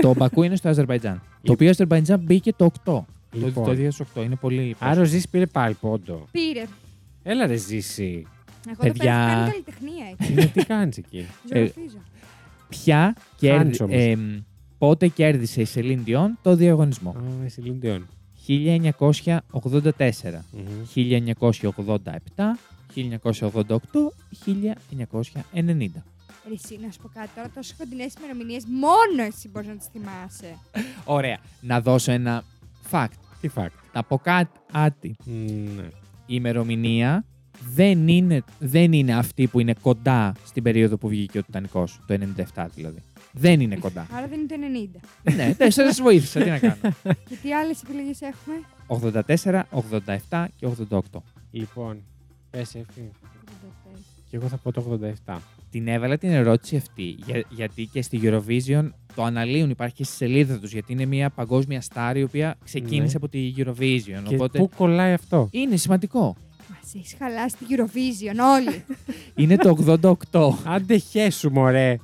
[0.00, 1.22] Το Μπακού είναι στο Αζερβαϊτζάν.
[1.42, 2.98] το οποίο Αζερβαϊτζάν μπήκε το 8.
[3.32, 3.64] Λοιπόν.
[3.64, 4.76] Το 2008 είναι πολύ.
[4.78, 6.26] Άρα ο Ζή πήρε πάλι πόντο.
[6.30, 6.64] Πήρε.
[7.22, 8.26] Έλα ρε Ζήση.
[8.68, 8.92] Εγώ Παιδιά.
[8.92, 9.14] Παιδιά...
[9.14, 10.32] εδώ πέρα έχω κάνει καλλιτεχνία έτσι.
[10.34, 11.98] Ναι, τι κάνεις εκεί; Ζωγραφίζω.
[12.68, 13.58] Ποια κέρδι...
[13.58, 13.96] Φάνης όμως.
[13.96, 14.40] εμ,
[14.78, 18.06] πότε κέρδισε η Σελήν Διόν το διαγωνισμό; Α, εσύ Λιντιόν.
[18.48, 18.50] 1984,
[20.94, 22.56] 1987,
[22.94, 23.72] 1988,
[25.54, 25.86] 1990.
[26.48, 29.86] Ρε, Εσύ, να σου πω κάτι τώρα, τόσο κοντινές ημερομηνίες, μόνο εσύ μπορείς να τις
[29.86, 30.58] θυμάσαι.
[31.04, 31.38] Ωραία.
[31.60, 32.44] Να δώσω ένα
[32.90, 33.06] fact.
[33.40, 35.16] Τι fact; Να πω κάτι.
[35.24, 35.82] Ναι.
[36.26, 37.24] Η ημερομηνία
[37.74, 42.18] δεν είναι, δεν είναι αυτή που είναι κοντά στην περίοδο που βγήκε ο Τιτανικός, το
[42.54, 43.02] 97 δηλαδή.
[43.32, 44.06] Δεν είναι κοντά.
[44.12, 44.54] Άρα δεν είναι το
[45.30, 45.34] 90.
[45.34, 46.76] ναι, δεν σας βοήθησα, τι να κάνω.
[47.28, 48.56] Και τι άλλες επιλογές έχουμε;
[49.26, 49.62] 84,
[50.28, 51.00] 87 και 88.
[51.50, 52.02] Λοιπόν,
[52.50, 53.10] πες έφη.
[54.30, 55.36] Και εγώ θα πω το 87.
[55.70, 60.14] Την έβαλα την ερώτηση αυτή, για- γιατί και στη Eurovision το αναλύουν, υπάρχει και στη
[60.14, 63.12] σελίδα τους, γιατί είναι μια παγκόσμια στάρ η οποία ξεκίνησε Ναι.
[63.14, 64.22] από τη Eurovision.
[64.28, 66.36] Και οπότε πού κολλάει αυτό; είναι σημαντικό.
[66.68, 68.84] Μας έχεις χαλάσει τη Eurovision όλοι.
[69.42, 69.68] είναι το
[70.30, 70.54] 88.
[70.64, 71.96] Άντε χέσου, μωρέ.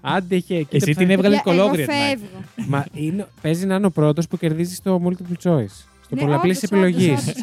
[0.00, 0.56] Άντε χέ.
[0.58, 1.84] Κοίτα Εσύ ψάχνει- την έβγαλες Παιδιά, κολόγρια.
[1.84, 2.16] Εγώ την άλλη.
[2.18, 2.68] φεύγω.
[2.68, 5.66] Μα είναι, παίζει να είναι ο πρώτος που κερδίζει το multiple choice.
[6.04, 7.34] Στο Ναι, πολλαπλής όντως, επιλογής.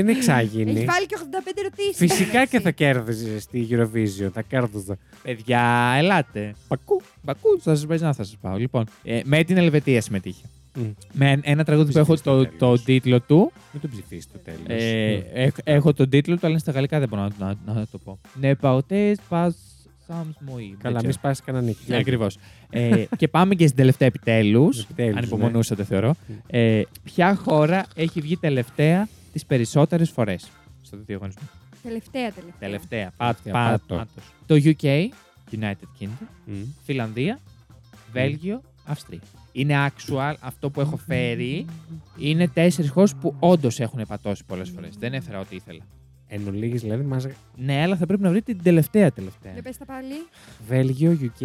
[0.00, 0.84] Δεν είναι Έχει εξάγινη.
[0.84, 1.96] βάλει και 85 ερωτήσεις.
[1.96, 4.30] Φυσικά και θα κέρδιζες στη Eurovision.
[4.32, 4.96] Θα κέρδιζα.
[5.22, 6.54] Παιδιά, ελάτε.
[6.68, 8.56] Μπακού, Μπακού, στο Αζερβαϊτζάν θα σας πάω.
[8.56, 10.44] Λοιπόν, ε, με την Ελβετία συμμετείχε.
[10.74, 10.82] Μμ.
[11.12, 12.78] Με ένα τραγούδι που έχω Ψηφίστε το, τέλος.
[12.78, 13.52] το τίτλο του.
[13.72, 14.82] Μην το ψηφίσεις το τέλος.
[14.82, 17.86] Ε, έχ- έχω τον τίτλο του, αλλά είναι στα γαλλικά δεν μπορώ να, να, να
[17.90, 18.18] το πω.
[18.40, 19.56] Ναι, παωτές, πας.
[20.82, 21.94] Καλά, μη σπάσει κανένα νίκη.
[21.94, 22.38] Ακριβώς.
[22.70, 24.80] ε, και πάμε και στην τελευταία επιτέλους.
[24.82, 25.26] Επιτέλους, Αν ναι.
[25.26, 26.14] υπομονούσατε, θεωρώ.
[26.46, 30.50] Ε, ποια χώρα έχει βγει τελευταία τις περισσότερες φορές
[30.82, 31.42] στο διαγωνισμό.
[31.82, 32.58] Τελευταία, τελευταία.
[32.58, 33.12] Τελευταία.
[33.16, 33.98] Πά, Τελευταία, πά- πάτος.
[33.98, 34.24] πάτος.
[34.46, 35.08] Το UK,
[35.60, 36.54] United Kingdom, Μμ.
[36.84, 37.38] Φιλανδία,
[38.12, 39.20] Βέλγιο, Αυστρία.
[39.52, 41.64] Είναι actual αυτό που έχω φέρει.
[42.18, 44.96] Είναι τέσσερις χώρες που όντως έχουν πατώσει πολλές φορές.
[44.98, 45.84] Δεν έφερα ό,τι ήθελα.
[46.26, 47.26] Εν ολίγης, δηλαδή μας...
[47.56, 49.52] Ναι, αλλά θα πρέπει να βρείτε την τελευταία τελευταία.
[49.52, 50.14] Δεν πες τα πάλι.
[50.68, 51.44] Βέλγιο, UK.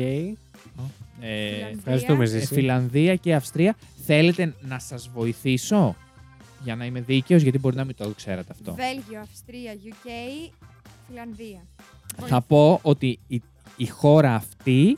[1.19, 1.67] Ε, Φιλανδία.
[1.77, 2.53] Ευχαριστούμε, ε, Ζήση.
[2.53, 3.75] Φιλανδία και Αυστρία.
[4.05, 5.95] Θέλετε να σας βοηθήσω;
[6.63, 8.73] Για να είμαι δίκαιος, γιατί μπορεί να μην το ξέρατε αυτό.
[8.73, 10.09] Βέλγιο, Αυστρία, UK,
[11.07, 11.61] Φιλανδία.
[12.15, 13.41] Θα πω ότι η,
[13.77, 14.97] η χώρα αυτή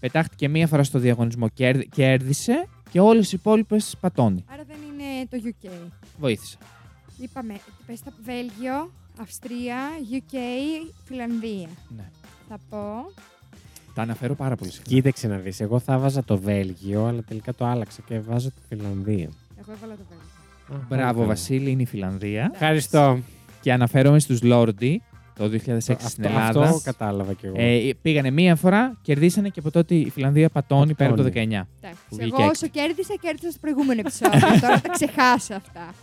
[0.00, 4.44] πετάχτηκε μία φορά στο διαγωνισμό, κέρδι- κέρδισε και όλες οι υπόλοιπες πατώνει.
[4.52, 5.70] Άρα δεν είναι το UK.
[6.18, 6.58] Βοήθησα.
[7.20, 9.76] Είπαμε, πες τα Βέλγιο, Αυστρία,
[10.12, 10.34] UK,
[11.04, 11.68] Φιλανδία.
[11.96, 12.10] Ναι.
[12.48, 13.12] Θα πω.
[13.94, 14.86] Τα αναφέρω πάρα πολύ συχνά.
[14.86, 15.60] Κοίταξε να δεις.
[15.60, 19.28] Εγώ θα βάζα το Βέλγιο, αλλά τελικά το άλλαξα και βάζω τη Φιλανδία.
[19.60, 20.26] Εγώ έβαλα το Βέλγιο.
[20.68, 21.26] Α, πολύ Μπράβο, καλά.
[21.26, 22.50] Βασίλη, είναι η Φιλανδία.
[22.52, 23.18] Ευχαριστώ.
[23.60, 25.02] Και αναφέρομαι στους Λόρντι
[25.38, 26.60] το 2006 στην Αυτό, Ελλάδα.
[26.62, 27.54] αυτό κατάλαβα κι εγώ.
[27.58, 31.30] Ε, πήγανε μία φορά, κερδίσανε και από τότε η Φιλανδία πατώνει πέρα από το 19.
[31.30, 31.66] Εντάξει.
[32.08, 32.50] Που βγήκε Εγώ έξω.
[32.50, 34.40] όσο κέρδισα, κέρδισα στο προηγούμενο επεισόδιο.
[34.60, 35.94] Τώρα τα ξεχάσα αυτά.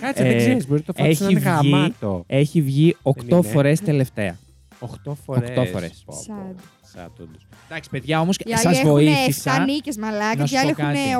[0.00, 0.66] Κάτσε, ε, δεν ξέρεις.
[0.68, 2.24] Μπορεί το φάτι σου να έχει είναι βγει- γαμάτο.
[2.26, 3.42] Έχει βγει 8 είναι.
[3.42, 4.36] φορές τελευταία.
[4.80, 5.48] 8 φορές.
[5.48, 6.02] Οκτώ φορές.
[6.06, 6.22] Πω, πω.
[6.22, 6.54] Σαν.
[6.92, 7.46] Σαν όντως.
[7.68, 9.62] Εντάξει, παιδιά, όμως Οι άλλοι σας έχουν βοήθησα.
[9.62, 11.14] 7 νίκες μαλάκα να και σου οι άλλοι πω έχουν κάτι.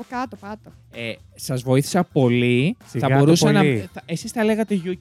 [0.00, 0.70] 8 κάτω πάτω.
[0.92, 2.76] Ε, σας βοήθησα πολύ.
[2.86, 3.60] Σιγά θα το μπορούσα να...
[3.60, 3.88] πολύ.
[3.92, 4.88] θα- Εσείς τα λέγατε UK.
[4.88, 4.96] UK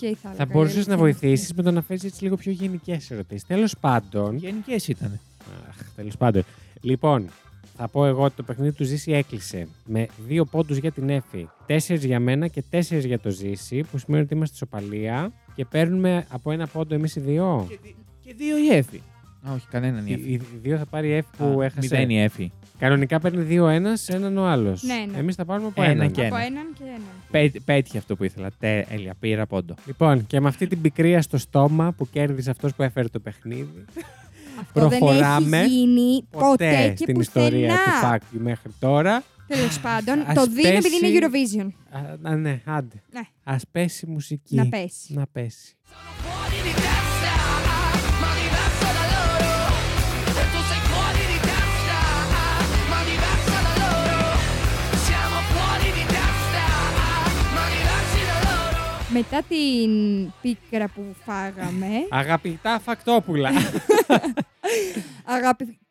[0.00, 0.34] θα έλεγα.
[0.36, 3.46] Θα μπορούσες η να αλήθεια βοηθήσεις με το να φέρεις έτσι λίγο πιο γενικές ερωτήσεις.
[3.46, 4.36] Τέλος πάντων.
[4.36, 5.20] Γενικές ήταν.
[5.68, 6.44] Αχ, τέλος πάντων.
[6.80, 7.28] Λοιπόν,
[7.76, 11.48] θα πω εγώ ότι το παιχνίδι του Ζήση έκλεισε με δύο πόντους για την Εφη,
[11.66, 15.32] τέσσερις για μένα και τέσσερις για το Ζήση, που σημαίνει ότι είμαστε σοπαλία.
[15.54, 17.66] Και παίρνουμε από ένα πόντο εμείς οι δύο.
[17.68, 19.00] Και, δι- και δύο η Εφη.
[19.48, 20.32] Α, όχι, κανέναν η Οι, Εφη.
[20.32, 21.78] οι δύο θα πάρει η F που Α, έχασε.
[21.80, 22.52] Μηδέν η Εφη.
[22.78, 24.82] Κανονικά παίρνει δύο ένας, έναν ο άλλος.
[24.82, 25.18] Ναι, ναι.
[25.18, 26.10] Εμείς θα πάρουμε από Ένα έναν.
[26.10, 26.44] και Από ένα.
[26.44, 27.00] έναν και έναν.
[27.30, 28.50] Πέ- Πέτυχε αυτό που ήθελα.
[28.58, 29.74] Τέλεια, πήρα πόντο.
[29.86, 33.84] Λοιπόν, και με αυτή την πικρία στο στόμα που κέρδισε αυτός που έφερε το παιχνίδι.
[34.60, 38.14] Αυτό δεν Προχωράμε έχει γίνει ποτέ, και στην ιστορία του πουθενά.
[38.18, 39.22] Fact You μέχρι τώρα.
[39.46, 41.68] Τέλος πάντων, Ας το δίνω επειδή πέσει- είναι Eurovision.
[42.26, 43.02] Α, α, ναι, άντε.
[43.12, 43.20] Ναι.
[43.44, 44.54] Α πέσει η μουσική.
[44.54, 45.14] Να πέσει.
[45.14, 45.76] Να πέσει.
[46.24, 47.34] fuori di testa,
[48.22, 49.52] ma diversa da loro.
[50.40, 51.98] E tu sei fuori di testa,
[52.90, 54.18] ma diversa da loro.
[55.06, 56.64] Siamo fuori di testa,
[57.56, 59.12] ma diversi da loro.
[59.12, 59.90] Μετά την
[60.42, 63.50] πίκρα που φάγαμε, Αγαπητά φακτόπουλα.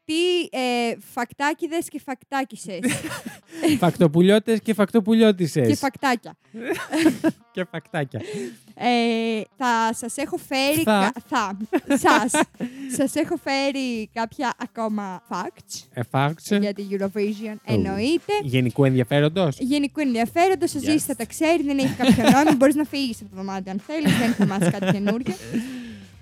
[0.07, 2.79] αγαπητοί ε, φακτάκιδες και φακτάκισες
[3.79, 5.67] Φακτοπουλιώτες και φακτοπουλιώτησες.
[5.67, 6.35] και φακτάκια.
[7.53, 8.21] και φακτάκια.
[8.75, 10.81] Ε, θα σας έχω φέρει...
[10.83, 11.11] Θα.
[11.13, 11.57] κα- θα.
[11.97, 12.31] σας.
[12.97, 16.55] σας έχω φέρει κάποια ακόμα facts Εφάρξε.
[16.57, 17.55] για την Eurovision.
[17.65, 18.33] Εννοείται.
[18.43, 19.57] Γενικού ενδιαφέροντος.
[19.59, 22.55] Γενικού ενδιαφέροντος, ο Ζήσης θα τα ξέρει, δεν έχει κάποιο νόημα.
[22.55, 25.33] Μπορείς να φύγεις από το δωμάτιο αν θέλεις, δεν θα μάθει κάτι καινούργιο.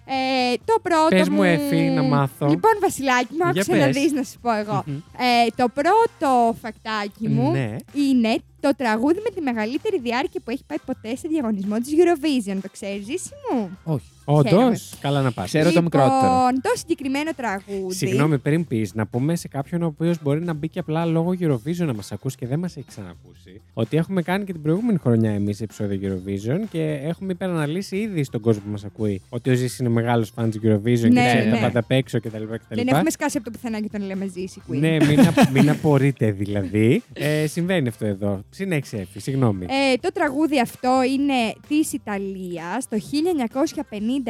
[0.05, 1.07] Ε, το πρώτο.
[1.09, 2.47] Πες μου, Εφη, να μάθω.
[2.47, 3.95] Λοιπόν, Βασιλάκι μου, Για άκουσα να πες.
[4.01, 4.83] δεις να σου πω εγώ.
[4.85, 4.95] Μμμ.
[4.95, 7.75] Ε, το πρώτο φακτάκι μου Ναι.
[7.93, 12.57] είναι το τραγούδι με τη μεγαλύτερη διάρκεια που έχει πάει ποτέ σε διαγωνισμό της Eurovision.
[12.61, 14.05] Το ξέρεις, Ζήση μου; Όχι.
[14.25, 14.77] Όντως, Χαίρομαι.
[15.01, 15.45] καλά να πας.
[15.45, 16.47] Ξέρω το λοιπόν, μικρότερο.
[16.62, 17.95] το συγκεκριμένο τραγούδι.
[17.95, 21.36] Συγγνώμη, πριν πεις, να πούμε σε κάποιον ο οποίος μπορεί να μπει και απλά λόγω
[21.39, 24.97] Eurovision να μας ακούσει και δεν μας έχει ξανακούσει, ότι έχουμε κάνει και την προηγούμενη
[24.97, 29.53] χρονιά εμείς επεισόδιο Eurovision και έχουμε υπεραναλύσει ήδη στον κόσμο που μας ακούει ότι ο
[29.53, 31.55] Ζήσης είναι μεγάλος φαν της Eurovision και Ναι, ξέρει ναι.
[31.55, 32.43] τα πάντα απ' έξω κτλ.
[32.69, 34.77] Δεν έχουμε σκάσει από το πουθενά και τον λέμε Ζήση, Queen.
[34.79, 37.03] Ναι, μην, απ- μην απορείτε δηλαδή.
[37.13, 38.41] Ε, συμβαίνει αυτό εδώ.
[38.49, 39.65] Συνέχισε, Εφη, συγγνώμη.
[39.69, 41.34] Ε, το τραγούδι αυτό είναι
[41.67, 44.20] της Ιταλίας το 1957 Α,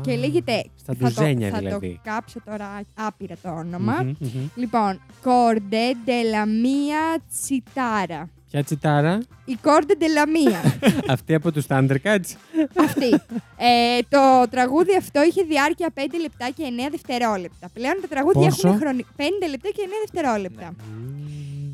[0.00, 0.64] και λέγεται...
[0.76, 2.00] στα θα το, ντουζένια θα δηλαδή.
[2.04, 4.02] το κάψω τώρα άπειρα το όνομα.
[4.02, 4.48] Μμμ, μμμ.
[4.54, 8.24] Λοιπόν, Corde della mia citara.
[8.50, 10.90] Ποια τσιτάρα, Η Corde della mia.
[11.08, 12.30] αυτή από τους Thundercats.
[12.76, 13.08] αυτή.
[13.56, 17.68] Ε, το τραγούδι αυτό είχε διάρκεια 5 λεπτά και 9 δευτερόλεπτα.
[17.72, 19.06] Πλέον τα τραγούδια Πόσο; έχουν χρονι...
[19.16, 20.74] 5 λεπτά και 9 δευτερόλεπτα.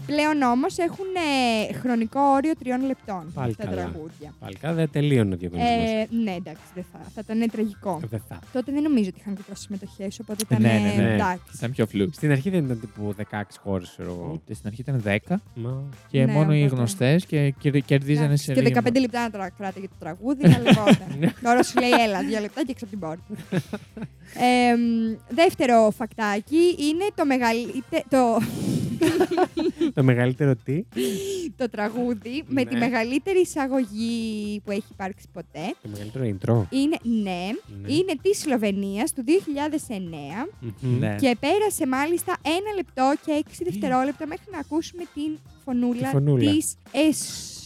[0.07, 1.07] Πλέον όμως έχουν
[1.71, 3.77] ε, χρονικό όριο 3 λεπτών Πάλι τα καλά.
[3.77, 4.35] τραγούδια.
[4.41, 5.91] Παλικά δεν τελείωνε ο διαγωνισμός.
[5.91, 6.99] Ε, ναι, εντάξει, δεν θα.
[7.15, 8.01] Θα ήταν τραγικό.
[8.11, 8.39] δεν θα.
[8.53, 11.15] Τότε δεν νομίζω ότι είχαν και τόσες συμμετοχές, οπότε ήταν Ναι, ναι, ναι.
[11.15, 11.43] εντάξει.
[11.57, 12.11] Ήταν πιο φλου.
[12.13, 14.31] Στην αρχή δεν ήταν τύπου 16 χώρες, ξέρω εγώ.
[14.35, 15.83] Ούτε στην αρχή ήταν 10 Μα...
[16.11, 16.77] και Ναι, μόνο οι οπότε.
[16.77, 18.81] γνωστές και κερ- κερδίζανε Εντάξει, σε Και λίγο.
[18.85, 21.33] 15 λεπτά να τρα- κράταγε το τραγούδι, να λεγόταν.
[21.43, 23.23] Τώρα σου λέει, έλα, δύο λεπτά και έξω από την πόρτα.
[24.39, 28.39] Ε, μ, δεύτερο φακτάκι είναι το μεγαλύτερο.
[29.97, 30.85] Το, το μεγαλύτερο τι;
[31.61, 32.81] το τραγούδι με τη Ναι.
[32.81, 35.75] μεγαλύτερη εισαγωγή που έχει υπάρξει ποτέ.
[35.83, 36.77] Το μεγαλύτερο intro.
[36.77, 37.49] Είναι, ναι,
[37.83, 37.93] Ναι.
[37.93, 40.99] είναι της Σλοβενίας του 2009 Μμμ.
[40.99, 41.17] Ναι.
[41.21, 46.51] και πέρασε μάλιστα ένα λεπτό και έξι δευτερόλεπτα μέχρι να ακούσουμε την φωνούλα, Τη φωνούλα.
[46.53, 47.21] της εσ,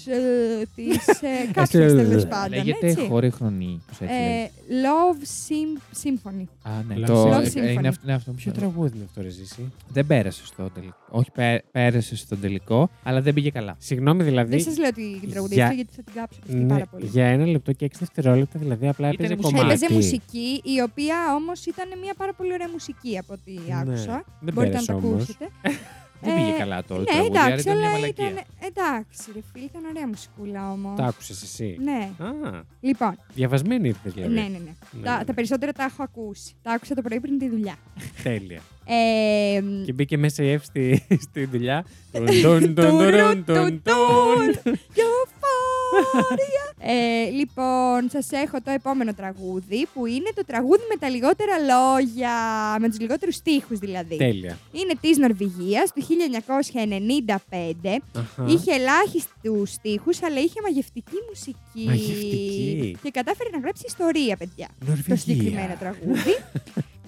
[0.06, 3.06] ε, της ε, κάποιας Εσ, τέλος ε, πάντων, Λέγεται έτσι.
[3.08, 3.82] χώρη χρονή.
[3.88, 4.42] Πώς έτσι λέγεται.
[4.42, 4.50] Ε,
[4.84, 6.44] Love Sim- Symphony.
[6.62, 6.94] Α, ναι.
[6.98, 7.56] Love Το, Symphony.
[7.56, 10.70] ε, είναι αυτό, ναι, αυτό Ποιο πιο τραγούδι είναι αυτό, ρε Ζήση; Δεν πέρασε στο
[10.74, 10.94] τελικό.
[11.10, 13.74] Όχι, πέ- πέρασε στο τελικό, αλλά δεν πήγε καλά.
[13.78, 14.50] Συγγνώμη, δηλαδή.
[14.50, 17.06] Δεν σας λέω την τραγουδίστρια για- γιατί θα την κάψω αυτή ναι, πάρα πολύ.
[17.06, 19.58] για ένα λεπτό και έξι δευτερόλεπτα, δηλαδή απλά Ήτανε έπαιζε μουσική.
[19.60, 19.84] κομμάτι.
[19.84, 24.24] Έπαιζε μουσική, η οποία όμως ήταν μια πάρα πολύ ωραία μουσική από ό,τι Ναι, άκουσα.
[24.40, 25.12] δεν Μπορείτε να πέρασε το όμως.
[25.22, 25.48] ακούσετε.
[26.22, 28.28] Δεν Ε, πήγε καλά το ναι, τραγούδι, άρα εντάξει, ήταν μια αλλά μαλακία.
[28.30, 28.44] ήταν.
[28.60, 30.96] Εντάξει, ρε φίλε, ήταν ωραία μουσικούλα όμως.
[30.96, 32.10] Τα άκουσες εσύ; Ναι.
[32.26, 34.34] Α, Λοιπόν, διαβασμένη ήρθες δηλαδή.
[34.34, 34.58] ναι, ναι, ναι.
[34.92, 35.24] Ναι, Τα, ναι.
[35.24, 36.54] τα περισσότερα τα έχω ακούσει.
[36.62, 37.74] Τα άκουσα το πρωί πριν τη δουλειά.
[38.22, 38.60] Τέλεια.
[38.84, 41.84] Ε, Και μπήκε μέσα η Εύη στη, στη δουλειά.
[42.12, 44.76] Τουν, τουν, τουν, τουν, τουν, τουν.
[44.94, 46.69] Εuphoria.
[46.82, 52.30] Ε, λοιπόν, σας έχω το επόμενο τραγούδι που είναι το τραγούδι με τα λιγότερα λόγια.
[52.80, 54.16] Με τους λιγότερους στίχους δηλαδή.
[54.16, 54.58] Τέλεια.
[54.72, 57.98] Είναι της Νορβηγίας του 1995.
[58.14, 58.44] Αχα.
[58.48, 61.84] Είχε ελάχιστους στίχους, αλλά είχε μαγευτική μουσική.
[61.86, 62.96] Μαγευτική.
[63.02, 64.68] Και κατάφερε να γράψει ιστορία, παιδιά.
[64.86, 65.14] Νορβηγία.
[65.14, 66.34] Το συγκεκριμένο τραγούδι.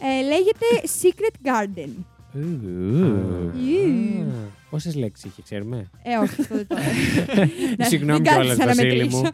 [0.01, 0.67] ε, λέγεται
[1.03, 1.91] Secret Garden.
[3.69, 4.33] Ιου.
[4.73, 6.77] Πόσες λέξεις είχε, ξέρουμε; Ε, όχι, αυτό δεν το
[7.79, 9.19] Ναι, Συγγνώμη μην κιόλας, κάθισα να Βασίλη μετρήσω.
[9.19, 9.29] μου.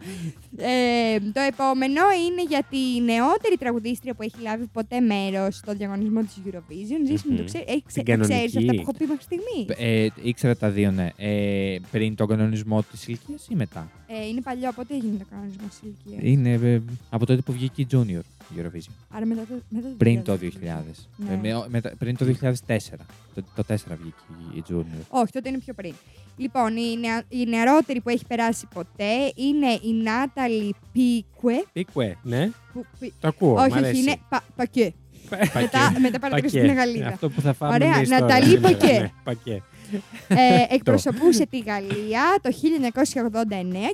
[0.57, 6.21] Ε, το επόμενο είναι για τη νεότερη τραγουδίστρια που έχει λάβει ποτέ μέρος στο διαγωνισμό
[6.21, 7.01] της Eurovision.
[7.07, 7.45] Ζήσει μου το Μμμ.
[7.45, 7.67] ξέρεις.
[7.67, 8.57] Έχει Την ξέρεις κανονική.
[8.57, 9.77] αυτά που έχω πει μέχρι στιγμής.
[9.77, 11.09] Ε, ήξερα τα δύο, ναι.
[11.17, 15.67] Ε, πριν τον κανονισμό της ηλικίας ή μετά; Ε, είναι παλιό, πότε έγινε το κανονισμό
[15.69, 18.21] της ηλικίας; Είναι ε, από τότε που βγήκε η Junior
[18.57, 18.93] Eurovision.
[19.09, 20.35] Άρα μετά το, μετά το Πριν το 2000.
[20.41, 21.07] 2000.
[21.15, 21.33] Ναι.
[21.33, 23.05] Ε, με- μετά- πριν το 2004.
[23.35, 25.03] Το, το 4 βγήκε η Junior.
[25.09, 25.93] Όχι, τότε είναι πιο πριν.
[26.37, 27.23] Λοιπόν, η, νεα...
[27.29, 32.49] η νεαρότερη που έχει περάσει ποτέ είναι η Νάτα Ναταλή Πίκουε, ναι.
[32.73, 33.53] Που, πι- Το ακούω.
[33.53, 33.91] μ' όχι, αρέσει.
[33.91, 34.93] όχι, είναι πα, πακέ.
[35.29, 35.51] Πακέ.
[35.59, 36.47] μετά, μετά πάνω Πακέ.
[36.47, 37.07] στην Γαλλίδα.
[37.07, 39.63] Αυτό που θα φάμε Ωραία, εμείς τώρα Ναταλή σήμερα, Πακέ.
[39.91, 40.41] Ναι, Πακέ.
[40.69, 42.53] ε, εκπροσωπούσε τη Γαλλία το 1989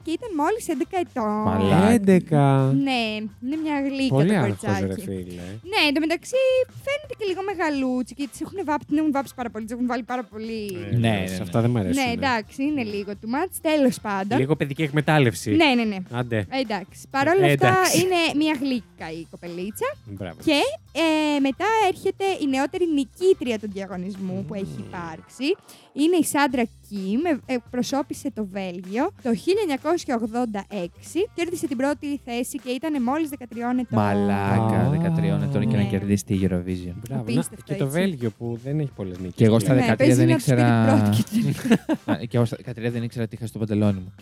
[0.03, 1.41] και ήταν μόλις 11 ετών.
[1.43, 2.69] Μαλάκα.
[2.71, 2.73] 11.
[2.88, 3.01] Ναι,
[3.43, 5.01] είναι μια γλύκα Πολύ το άγχος, ρε κοριτσάκι.
[5.01, 5.41] φίλε.
[5.71, 6.41] Ναι, εντωμεταξύ
[6.86, 9.88] φαίνεται και λίγο μεγαλούτσι και τις έχουν βάψει, την έχουν βάψει πάρα πολύ, τις έχουν
[9.88, 10.62] βάλει πάρα πολύ.
[10.91, 12.03] Ε, Ναι, σε ναι, Αυτά δεν μ' αρέσουν.
[12.03, 14.38] ναι, εντάξει, είναι λίγο του μάτς, τέλος πάντων.
[14.39, 15.49] Λίγο παιδική εκμετάλλευση.
[15.51, 15.97] Ναι, ναι, ναι.
[16.12, 16.38] Άντε.
[16.49, 16.99] Ε, Εντάξει.
[17.10, 17.99] Παρ' όλα Ε, αυτά εντάξει.
[18.01, 19.88] είναι μια γλύκα η κοπελίτσα.
[20.05, 20.38] Μπράβο.
[20.45, 20.60] Και
[20.91, 25.55] ε, μετά έρχεται η νεότερη νικήτρια του διαγωνισμού που έχει υπάρξει.
[25.97, 31.25] Είναι η Σάντρα Κιμ, ε, εκπροσώπησε το Βέλγιο το 1986.
[31.34, 33.36] Κέρδισε την πρώτη θέση και ήταν μόλις 13
[33.79, 33.86] ετών.
[33.89, 34.89] Μαλάκα, Α.
[34.89, 35.89] 13 ετών και να Ναι.
[35.89, 36.93] κερδίσει τη Eurovision.
[37.08, 37.21] Μπράβο.
[37.21, 37.97] Απίστευτο, Να, και το έτσι.
[37.99, 39.34] Βέλγιο που δεν έχει πολλέ νίκε.
[39.36, 41.01] Και εγώ στα Ναι, 13 παίζει δεν να τους πει την ήξερα.
[41.01, 44.13] πρώτη και Α, Και εγώ στα 13 δεν ήξερα τι είχα στο παντελόνι μου.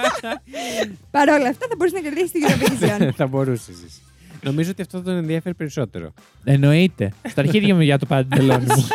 [1.10, 3.10] Παρ' όλα αυτά θα μπορούσε να κερδίσεις την Eurovision.
[3.20, 3.76] θα μπορούσες.
[4.42, 6.12] Νομίζω ότι αυτό τον ενδιαφέρει περισσότερο.
[6.44, 7.12] Εννοείται.
[7.28, 8.86] Στα αρχίδια μου για το παντελόνι μου.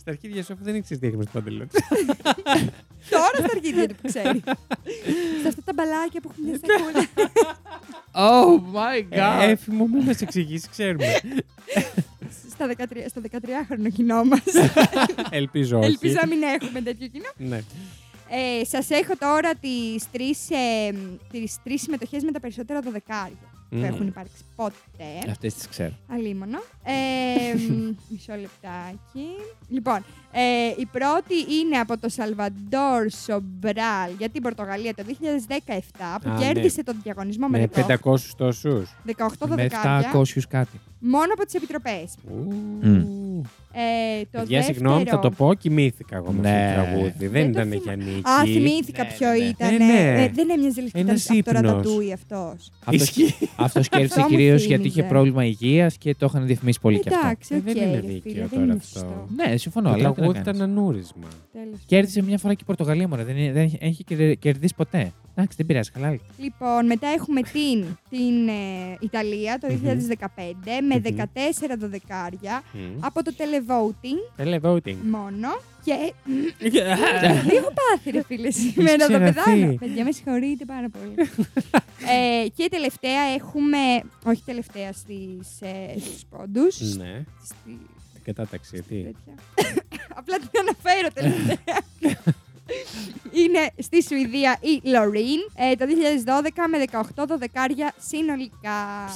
[0.00, 1.68] Στα αρχίδια σου, αφού δεν ήξερε τι έχει με στο παντελόνι.
[3.10, 4.42] Τώρα στα αρχίδια του που ξέρει.
[5.42, 7.06] σε αυτά τα μπαλάκια που έχουν μια σακούλα.
[8.12, 9.48] Oh my god.
[9.48, 11.20] Έφημο, μην μας εξηγήσεις, ξέρουμε.
[12.50, 14.42] στα 13, στο 13χρονο κοινό μας.
[15.30, 15.86] Ελπίζω όχι.
[15.86, 17.28] Ελπίζω να μην έχουμε τέτοιο κοινό.
[17.36, 17.60] Ναι.
[18.28, 20.94] Ε, σας έχω τώρα τις τρεις, ε,
[21.30, 23.84] τις τρεις συμμετοχές με τα περισσότερα δωδεκάρια που Μμμ.
[23.84, 25.30] έχουν υπάρξει ποτέ.
[25.30, 25.92] Αυτές τις ξέρω.
[26.08, 26.58] Αλίμονο.
[26.82, 29.26] Ε, μ, μισό λεπτάκι.
[29.68, 36.30] Λοιπόν, ε, η πρώτη είναι από το Σαλβαντόρ Σομπράλ για την Πορτογαλία το 2017 που
[36.30, 38.94] Α, κέρδισε τον διαγωνισμό με Με 18, 500 τόσους.
[39.06, 40.80] 18 Με δωδεκάρια 700 κάτι.
[40.98, 42.14] μόνο από τις επιτροπές.
[43.72, 44.62] Ε, το Παιδιά, δεύτερο...
[44.78, 45.54] συγγνώμη, θα το πω.
[45.54, 46.66] Κοιμήθηκα εγώ με Ναι.
[46.68, 47.12] αυτό το τραγούδι.
[47.18, 48.20] Δεν Δεν το ήταν θυμα- για νίκη.
[48.28, 49.44] Α, θυμήθηκα Ναι, ποιο ναι, ναι.
[49.44, 49.74] ήταν.
[49.74, 50.28] Ε, ναι.
[50.34, 51.62] δεν έμοιαζε λες και ήταν Ένας από το ύπνος.
[51.72, 52.70] ρατατούι αυτός.
[52.90, 53.34] Ισχύει.
[53.56, 54.66] Αυτός κέρδισε Αυτό μου κυρίως θύμιζε.
[54.66, 57.20] γιατί είχε πρόβλημα υγείας και το είχαν διαφημίσει πολύ κι αυτό.
[57.26, 58.86] Εντάξει, Ε, οκ, δεν είναι ρε δίκαιο φίλε, δεν τώρα είναι αυτό.
[58.98, 59.26] σωστό.
[59.36, 59.88] Ναι, συμφωνώ.
[59.88, 60.58] Το αλλά τι να τραγούδι κάνεις.
[60.60, 61.26] ήταν ανούρισμα.
[61.52, 61.78] Τέλος.
[61.86, 63.24] Κέρδισε μια φορά και η Πορτογαλία μόνο.
[63.24, 65.12] Δεν, είναι- δεν έχει κερ- κερδίσει ποτέ.
[65.34, 65.90] Εντάξει, δεν πειράζει.
[65.92, 66.18] Χαλάει.
[66.38, 70.26] Λοιπόν, μετά έχουμε την, την ε, Ιταλία το 2015
[70.88, 71.16] με Μμμ.
[71.72, 73.04] 14 δωδεκάρια Μμ.
[73.04, 74.96] από το televoting Televoting.
[75.10, 75.48] μόνο
[75.84, 76.12] και
[77.52, 79.34] λίγο πάθη ρε φίλε σήμερα το ξεραθεί.
[79.34, 79.74] πεδάνω.
[79.74, 81.28] Παιδιά με συγχωρείτε πάρα πολύ.
[82.44, 83.78] ε, και τελευταία έχουμε,
[84.24, 87.78] όχι τελευταία στις, ε, στους πόντους, Ναι, στη,
[88.14, 88.82] την κατάταξη.
[88.82, 89.02] Τι.
[89.02, 89.34] τέτοια.
[90.18, 91.78] Απλά την αναφέρω τελευταία.
[93.32, 99.08] Είναι στη Σουηδία η Λωρίν ε, το 2012 με 18 δωδεκάρια συνολικά.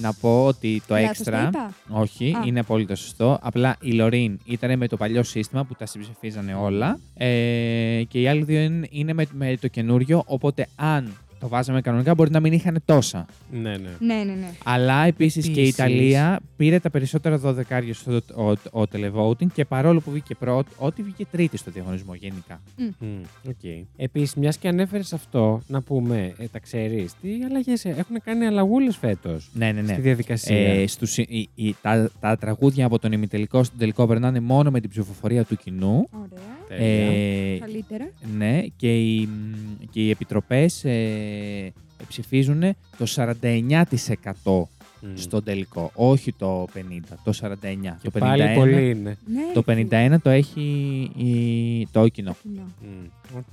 [0.00, 1.42] Να πω ότι το Λάθος έξτρα.
[1.48, 2.42] είπα; Όχι, Α.
[2.46, 3.38] είναι απόλυτα σωστό.
[3.42, 6.98] Απλά η Λωρίν ήταν με το παλιό σύστημα που τα συμψηφίζανε όλα.
[7.14, 10.22] Ε, και οι άλλοι δύο είναι, είναι με, με το καινούριο.
[10.26, 13.26] Οπότε αν το βάζαμε κανονικά μπορεί να μην είχαν τόσα.
[13.52, 13.76] Ναι, ναι.
[13.98, 14.50] Ναι, ναι, ναι.
[14.64, 15.74] Αλλά επίσης και η Επίσης.
[15.74, 17.52] Ιταλία πήρε τα περισσότερα 12
[17.92, 18.50] στο ο,
[18.80, 22.60] ο, televoting και παρόλο που βγήκε πρώτη, ό,τι βγήκε τρίτη στο διαγωνισμό γενικά.
[23.48, 23.82] Okay.
[23.96, 28.96] Επίσης, μιας και ανέφερες αυτό, να πούμε, ε, τα ξέρεις, τι αλλαγές έχουν κάνει αλλαγούλες
[28.96, 29.92] φέτος Ναι, ναι, ναι.
[29.92, 34.40] στη διαδικασία; Ε, στους, η- η- τα, τα τραγούδια από τον ημιτελικό στον τελικό περνάνε
[34.40, 36.08] μόνο με την ψηφοφορία του κοινού.
[36.12, 36.42] Ωραία.
[36.76, 37.54] Τέλεια.
[37.54, 38.10] Ε, Καλύτερα.
[38.36, 39.28] ναι, και οι,
[39.90, 41.72] και οι επιτροπές ε,
[42.08, 42.60] ψηφίζουν
[42.98, 43.32] το 49%
[45.04, 45.14] Μμ.
[45.14, 46.68] στον τελικό, όχι το 50%,
[47.24, 47.54] το 49%.
[48.02, 49.16] Και το πάλι 51, πολύ είναι.
[49.26, 49.86] Ναι, Το φίλε.
[50.14, 50.60] 51% το έχει
[51.16, 52.36] η, το κοινό.
[52.42, 52.62] Κοινό.
[52.82, 53.44] Μμ, οκ.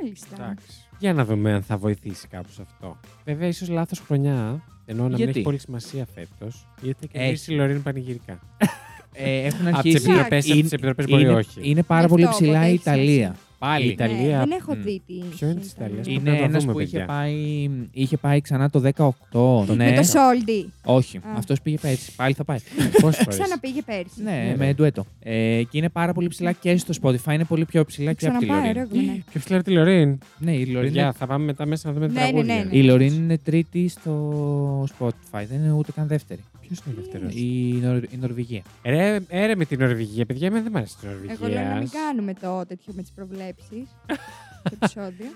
[0.00, 0.34] Μάλιστα.
[0.34, 0.66] Εντάξει.
[0.98, 2.96] Για να δούμε αν θα βοηθήσει κάπως αυτό.
[3.24, 4.62] Βέβαια, ίσως λάθος χρονιά.
[4.88, 6.66] Ενώ να μην Γιατί; έχει πολύ σημασία φέτος.
[6.82, 7.24] Γιατί θα Έχει.
[7.24, 8.38] κερδίσει η Λωρίν πανηγυρικά.
[9.16, 9.96] Ε, έχουν Από τις αρχίσει.
[10.10, 11.58] επιτροπέ είναι- επιτροπές μπορεί είναι, όχι.
[11.62, 13.36] είναι πάρα Γι' πολύ αυτό, ψηλά οπότε η έχει Ιταλία.
[13.58, 13.84] Πάλι.
[13.86, 14.82] Η Ιταλία- Ναι, δεν έχω Μμ.
[14.82, 15.12] δει τι.
[15.36, 16.90] Ποιο είναι είχε της η Ιταλίας; Ιταλίας; Είναι Πρέπει να το ένας δούμε, που είχε
[16.98, 17.06] παιδιά.
[17.14, 19.64] πάει, είχε πάει ξανά το 18.
[19.76, 19.96] Με ναι.
[19.96, 20.72] το Σόλντι.
[20.84, 21.20] Όχι, Α.
[21.36, 22.12] αυτός πήγε πέρσι.
[22.16, 22.58] Πάλι θα πάει.
[23.00, 23.36] Πόσε φορέ.
[23.36, 24.22] Ξαναπήγε πέρσι.
[24.22, 24.72] ναι, Ναι, με ρε.
[24.72, 25.06] ντουέτο.
[25.22, 27.32] Ε, και είναι πάρα πολύ ψηλά και στο Spotify.
[27.32, 28.88] Είναι πολύ πιο ψηλά και από τη Ξαναπάει, Λωρίν.
[28.92, 29.18] ωραίο ναι.
[29.30, 30.18] Ποιο ψηλά τη Λωρίν.
[30.38, 32.54] Ναι, η Λωρίν, Παιδιά, είναι, θα πάμε μετά μέσα να δούμε τα Ναι, ναι, τραγούδια.
[32.54, 32.76] ναι, ναι.
[32.76, 35.42] η Λωρίν είναι τρίτη στο Spotify.
[35.48, 36.40] Δεν είναι ούτε καν δεύτερη.
[36.66, 38.62] Ποιος είναι ο δεύτερος; Η, Νορ, η Νορβηγία.
[38.84, 41.36] Ρε, ε, ρε με την Νορβηγία, παιδιά, εμένα δεν μου αρέσει η Νορβηγία.
[41.40, 43.88] Εγώ λέω να μην κάνουμε το τέτοιο με τις προβλέψεις.
[44.70, 45.26] το επεισόδιο.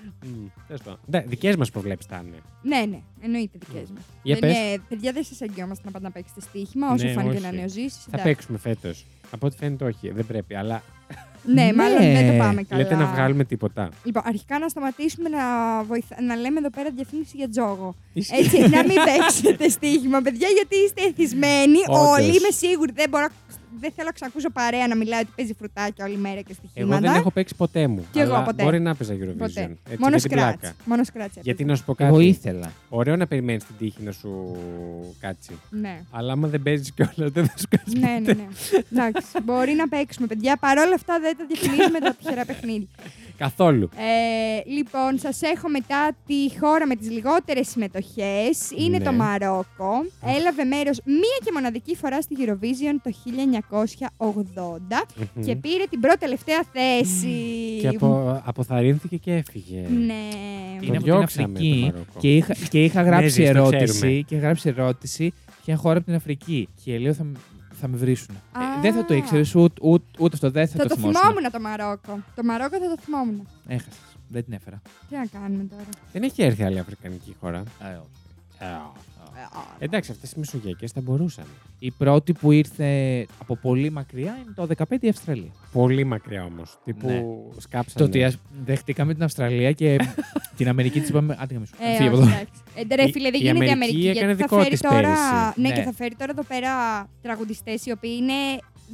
[1.25, 2.37] Δικές μας προβλέψεις θα είναι.
[2.61, 4.03] Ναι, ναι, εννοείται δικές μας.
[4.23, 4.55] Για πες.
[4.89, 7.45] παιδιά, δεν σας αγγιόμαστε να πάτε να παίξετε στοίχημα, όσο Ναι, φάνηκε όχι.
[7.45, 7.99] να νεοζήσει.
[8.11, 9.05] Θα παίξουμε φέτος.
[9.31, 10.09] Από ό,τι φαίνεται, όχι.
[10.11, 10.55] Δεν πρέπει.
[10.55, 10.83] Αλλά
[11.45, 11.73] Ναι, Ναι.
[11.73, 12.81] μάλλον δεν το πάμε καλά.
[12.81, 13.89] λέτε να βγάλουμε τίποτα.
[14.03, 15.43] Λοιπόν, αρχικά να σταματήσουμε να,
[15.83, 16.21] βοηθα...
[16.21, 17.95] να λέμε εδώ πέρα διαφήμιση για τζόγο.
[18.13, 18.35] Ισχύει.
[18.35, 22.07] Έτσι, να μην παίξετε στοίχημα, παιδιά, γιατί είστε εθισμένοι Όντως.
[22.09, 22.25] όλοι.
[22.25, 23.29] Είμαι σίγουρη, δεν μπορώ να
[23.79, 26.95] δεν θέλω να ξανακούσω παρέα να μιλάει ότι παίζει φρουτάκια όλη μέρα και στοιχήματα.
[26.95, 28.05] Εγώ δεν έχω παίξει ποτέ μου.
[28.11, 28.63] Κι εγώ αλλά ποτέ.
[28.63, 29.37] Μπορεί να παίζα Eurovision.
[29.37, 29.61] Ποτέ.
[29.89, 30.59] Έτσι, Μόνος για την σκράτ.
[30.59, 30.75] πλάκα.
[30.85, 31.31] Μόνος σκράτ.
[31.41, 32.71] Γιατί να σου πω κάτι; Εγώ ήθελα.
[32.89, 34.55] Ωραίο να περιμένεις την τύχη να σου
[35.19, 35.51] κάτσει.
[35.69, 36.01] Ναι.
[36.11, 37.99] Αλλά άμα δεν παίζεις κιόλα, δεν θα σου κάτσει.
[37.99, 38.47] ναι, ναι, ναι.
[38.91, 40.57] Εντάξει, μπορεί να παίξουμε, παιδιά.
[40.57, 42.87] Παρ' όλα αυτά δεν τα διαφημίζουμε τα τυχερά παιχνίδια.
[43.41, 43.89] Καθόλου.
[43.95, 48.71] Ε, λοιπόν, σας έχω μετά τη χώρα με τις λιγότερες συμμετοχές.
[48.77, 49.03] Είναι Ναι.
[49.03, 49.91] το Μαρόκο.
[50.37, 55.43] Έλαβε μέρος μία και μοναδική φορά στη Eurovision το 1980 Μμμ.
[55.45, 57.37] και πήρε την πρώτη τελευταία θέση.
[57.81, 59.79] Και απο, αποθαρρύνθηκε και έφυγε.
[60.05, 60.13] Ναι.
[60.81, 62.19] Είναι από την διώξαμε το Αφρική Μαρόκο.
[62.19, 63.75] και είχα, και είχα γράψει Ζης, το ξέρουμε.
[63.77, 64.23] ερώτηση.
[64.27, 65.33] Και είχα γράψει ερώτηση
[65.65, 66.67] ποια χώρα από την Αφρική.
[66.83, 67.35] Και λέω θα, μ-
[67.81, 68.35] θα με βρίσουν.
[68.51, 68.61] Α.
[68.81, 70.51] δεν θα το ήξερες ούτε, ούτε, ούτε αυτό.
[70.51, 71.21] Δεν θα, Θα το θυμόσουν.
[71.21, 72.19] θυμόμουν το Μαρόκο.
[72.35, 73.47] Το Μαρόκο θα το θυμόμουν.
[73.67, 73.93] Έχασες.
[74.27, 74.81] Δεν την έφερα.
[75.09, 75.83] Τι να κάνουμε τώρα.
[76.11, 77.57] Δεν έχει έρθει άλλη αφρικανική χώρα.
[77.59, 78.19] Ε, όχι.
[78.59, 81.45] Ε, α, Εντάξει, αυτές οι μεσογειακέ θα μπορούσαν.
[81.79, 85.51] Η πρώτη που ήρθε από πολύ μακριά είναι το 15 η Αυστραλία.
[85.71, 86.77] Πολύ μακριά όμως.
[86.83, 87.23] Τύπου Ναι.
[87.57, 87.97] σκάψανε.
[87.97, 89.97] Το ότι ας- δεχτήκαμε την Αυστραλία και
[90.57, 91.37] την Αμερική της είπαμε.
[91.39, 91.73] Άντε γαμίσου.
[91.79, 92.09] Ε, Φύγε
[92.81, 92.93] από όχι, εδώ.
[92.93, 93.01] εντάξει.
[93.01, 94.09] Ε, ρε Η- φίλε, δεν η γίνεται η Αμερική Αμερική.
[94.19, 94.95] έκανε Γιατί θα δικό φέρει της τώρα.
[94.95, 95.61] πέρυσι.
[95.61, 95.75] Ναι, Ναι.
[95.75, 96.71] και θα φέρει τώρα εδώ πέρα
[97.21, 98.33] τραγουδιστές οι οποίοι είναι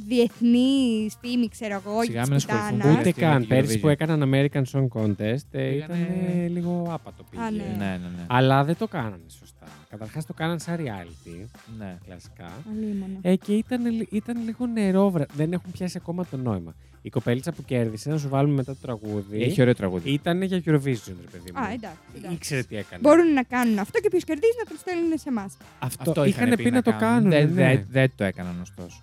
[0.06, 2.82] διεθνή φήμη, ξέρω εγώ, Σιγά για μην της ασχοληθούν πουτάνα.
[2.94, 3.00] πολύ.
[3.00, 3.42] Ούτε Στην καν.
[3.42, 3.46] Eurovision.
[3.48, 7.42] Πέρσι που έκαναν American Song Contest ε, ήταν Πήγανε- λίγο άπατο πήγε.
[7.42, 7.56] Α, ναι.
[7.78, 8.24] Ναι, ναι, ναι.
[8.26, 9.66] Αλλά δεν το κάνανε σωστά.
[9.90, 11.46] Καταρχάς το κάνανε σαν reality,
[11.78, 11.98] ναι.
[12.06, 12.50] κλασικά.
[12.72, 13.18] Αλίμονο.
[13.22, 15.26] Ε, και ήταν, λι- ήταν λίγο νερόβρα.
[15.34, 16.74] Δεν έχουν πιάσει ακόμα το νόημα.
[17.02, 19.42] Η κοπέλιτσα που κέρδισε, να σου βάλουμε μετά το τραγούδι.
[19.42, 20.10] Έχει ωραίο τραγούδι.
[20.10, 21.60] Ήταν για Eurovision, ρε παιδί μου.
[21.60, 21.98] Α, εντάξει.
[22.16, 22.34] εντάξει.
[22.34, 23.00] Ήξερε τι έκανε.
[23.02, 25.56] Μπορούν να κάνουν αυτό και ποιος κερδίζει να τον στέλνουν σε εμάς.
[25.78, 27.30] Αυτό, Αυτό είχαν πει να το κάνουν.
[27.30, 27.52] Δεν ναι.
[27.54, 29.00] δεν- δεν το έκαναν ωστόσο.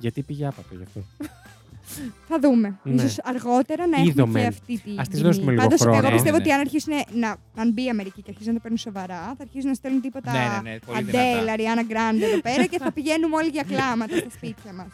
[0.00, 1.00] Γιατί πήγε άπατο γι' αυτό;
[2.28, 2.78] Θα δούμε.
[2.82, 3.02] Ναι.
[3.02, 4.42] Ίσως αργότερα να έχουμε Είδομεν.
[4.42, 4.90] και αυτή τη.
[4.96, 5.22] Ας της τιμή.
[5.30, 5.96] δώσουμε λίγο Πάντως, χρόνο.
[5.98, 6.50] εγώ πιστεύω Ναι, ναι.
[6.50, 7.36] ότι αν αρχίσουν να.
[7.62, 10.32] Αν μπει η Αμερική και αρχίσουν να το παίρνουν σοβαρά, θα αρχίσουν να στέλνουν τίποτα.
[10.32, 11.52] Ναι, ναι, ναι, πολύ Αντέλ, δυνατά.
[11.52, 14.86] Αριάννα Γκράντε εδώ πέρα και θα πηγαίνουμε όλοι για κλάματα στα σπίτια μας.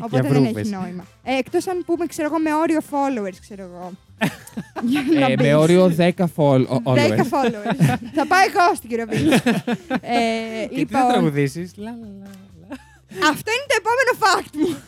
[0.00, 0.56] Οπότε δεν βρούβες.
[0.56, 1.04] έχει νόημα.
[1.22, 3.92] Ε, Εκτός αν πούμε, ξέρω εγώ, με όριο followers, ξέρω εγώ.
[4.90, 5.46] Για να Ε, μπεις.
[5.46, 7.28] με όριο 10 follow- 10 followers.
[7.34, 7.76] followers.
[8.18, 9.52] θα πάω εγώ στην Eurovision.
[10.00, 12.30] ε, Και τι θα λοιπόν, τραγουδήσεις; Λα, λα, λα, λα.
[13.24, 14.82] Αυτό είναι το επόμενο fact μου.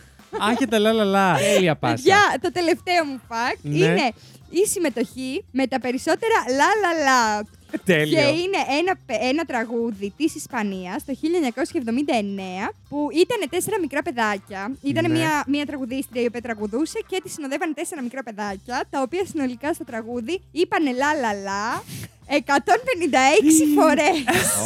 [0.44, 1.34] Α, και τα λα, λα, λα.
[1.36, 1.94] Τέλεια πάσα.
[1.94, 3.78] Παιδιά, το τελευταίο μου fact Ναι.
[3.84, 4.12] είναι
[4.50, 7.42] η συμμετοχή με τα περισσότερα λα λα λα.
[7.70, 8.20] Και Τέλειο.
[8.28, 14.76] είναι ένα, ένα τραγούδι της Ισπανίας το 1979 που ήταν τέσσερα μικρά παιδάκια.
[14.82, 15.18] Ήταν Ναι.
[15.18, 19.72] μια, μια τραγουδίστρια η οποία τραγουδούσε και τη συνοδεύανε τέσσερα μικρά παιδάκια τα οποία συνολικά
[19.72, 21.82] στο τραγούδι είπανε λα λα λα
[22.30, 22.34] 156
[23.74, 24.16] φορές.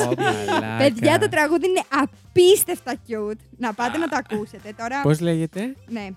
[0.06, 0.76] Ω, μαλάκα.
[0.78, 3.38] Παιδιά, το τραγούδι είναι απίστευτα cute.
[3.58, 4.72] Να πάτε να το ακούσετε.
[4.76, 6.08] Τώρα, Πώς λέγεται; ναι,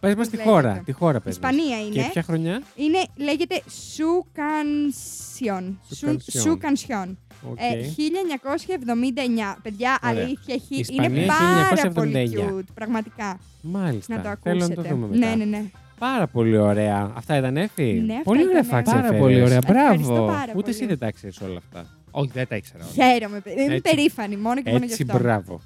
[0.00, 0.82] Πες μας Πώς τη λέγεται; χώρα.
[0.84, 1.52] Τη χώρα πες μας.
[1.52, 2.02] Ισπανία είναι.
[2.02, 3.62] Και ποια χρονιά; Είναι, λέγεται
[3.94, 5.80] Su Canción.
[5.94, 6.40] Su Canción.
[6.40, 7.18] Su Canción.
[7.50, 7.58] Οκ.
[7.60, 9.56] Ε, 1979.
[9.62, 10.22] Παιδιά, Ωραία.
[10.24, 12.58] αλήθεια, έχει, Ισπανία, είναι πάρα πολύ 1979.
[12.58, 12.64] cute.
[12.74, 13.38] Πραγματικά.
[13.60, 14.16] Μάλιστα.
[14.16, 14.82] Να το Θέλω ακούσετε.
[14.82, 15.26] να το δούμε μετά.
[15.26, 15.64] Ναι, ναι, ναι.
[15.98, 17.12] Πάρα πολύ ωραία.
[17.16, 18.92] Αυτά ήταν έφη; Ναι, αυτά πολύ ωραία ήταν, φάξε.
[18.94, 19.20] Πάρα έφερες.
[19.22, 19.56] πολύ ωραία.
[19.56, 20.26] Ευχαριστώ Μπράβο.
[20.26, 20.64] πάρα Ούτε πολύ.
[20.68, 21.86] εσύ δεν τα ξέρεις όλα αυτά.
[22.10, 22.84] Όχι, δεν τα ήξερα.
[22.84, 22.92] όλα.
[23.12, 23.40] Χαίρομαι.
[23.40, 23.62] παιδί.
[23.62, 23.90] Είμαι Έτσι.
[23.94, 25.18] περήφανη μόνο και μόνο γι' Έτσι, αυτό.
[25.18, 25.60] μπράβο.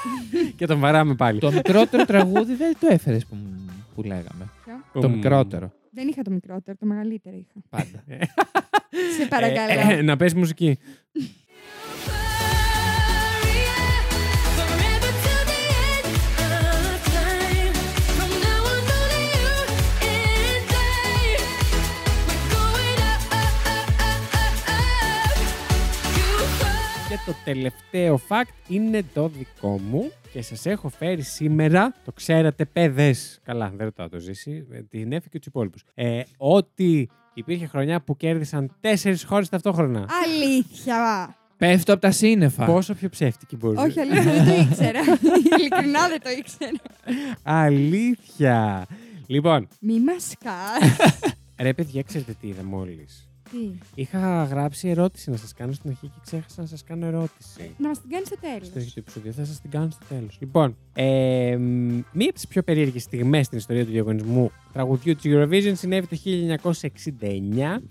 [0.56, 1.38] και τον βαράμε πάλι.
[1.38, 3.36] Το μικρότερο τραγούδι δεν το έφερες που,
[3.94, 4.48] που λέγαμε.
[4.64, 5.14] Ποιο; Το Μμμ.
[5.14, 5.72] μικρότερο.
[5.90, 7.60] Δεν είχα το μικρότερο, το μεγαλύτερο είχα.
[7.70, 8.04] Πάντα.
[9.20, 9.90] Σε παρακαλώ.
[9.90, 10.78] Ε, ε, να πες μουσική.
[27.14, 32.64] Και το τελευταίο fact είναι το δικό μου και σας έχω φέρει σήμερα, το ξέρατε
[32.64, 37.66] παιδες, καλά δεν ρωτάω το ζήσει, ε, την έφη και τους υπόλοιπους, ε, ότι υπήρχε
[37.66, 40.08] χρονιά που κέρδισαν τέσσερις χώρες ταυτόχρονα.
[40.24, 41.36] Αλήθεια.
[41.56, 42.64] Πέφτω από τα σύννεφα.
[42.64, 43.76] Πόσο πιο ψεύτικη μπορεί.
[43.76, 45.00] Όχι, αλήθεια, δεν το ήξερα.
[45.58, 46.78] Ειλικρινά δεν το ήξερα.
[47.42, 48.86] Αλήθεια.
[49.26, 50.96] Λοιπόν, Μη μας σκάς.
[51.58, 56.06] ρε παιδιά, ξέρετε τι είδα μόλις; Τι; Είχα γράψει ερώτηση να σας κάνω στην αρχή
[56.06, 57.70] και ξέχασα να σας κάνω ερώτηση.
[57.78, 58.70] Να μας την κάνεις στο στο τέλος.
[58.76, 59.32] αρχή του επεισοδίου.
[59.32, 60.36] Θα σας την κάνω στο τέλος.
[60.40, 65.24] Λοιπόν, ε, μ, μία από τις πιο περίεργες στιγμές στην ιστορία του διαγωνισμού τραγουδιού της
[65.34, 67.82] Eurovision συνέβη το 1969,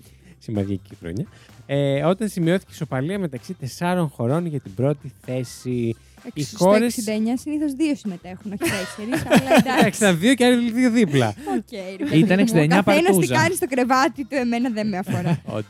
[0.44, 1.26] σημαδιακή χρονιά,
[1.66, 5.96] ε, όταν σημειώθηκε ισοπαλία μεταξύ τεσσάρων χωρών για την πρώτη θέση.
[6.34, 9.26] Οι Στο χώρες- 69 συνήθως δύο συμμετέχουν, όχι τέσσερις.
[9.26, 9.70] αλλά εντάξει.
[9.78, 11.28] Εντάξει, ήταν δύο και άλλοι δύο δίπλα.
[11.28, 12.46] Οκ, ρε παιδί Ήταν μου.
[12.46, 13.36] 69 Ο καθένας τι παρτούζα.
[13.36, 15.42] κάνει στο κρεβάτι του, εμένα δεν με αφορά.
[15.58, 15.66] Όντως.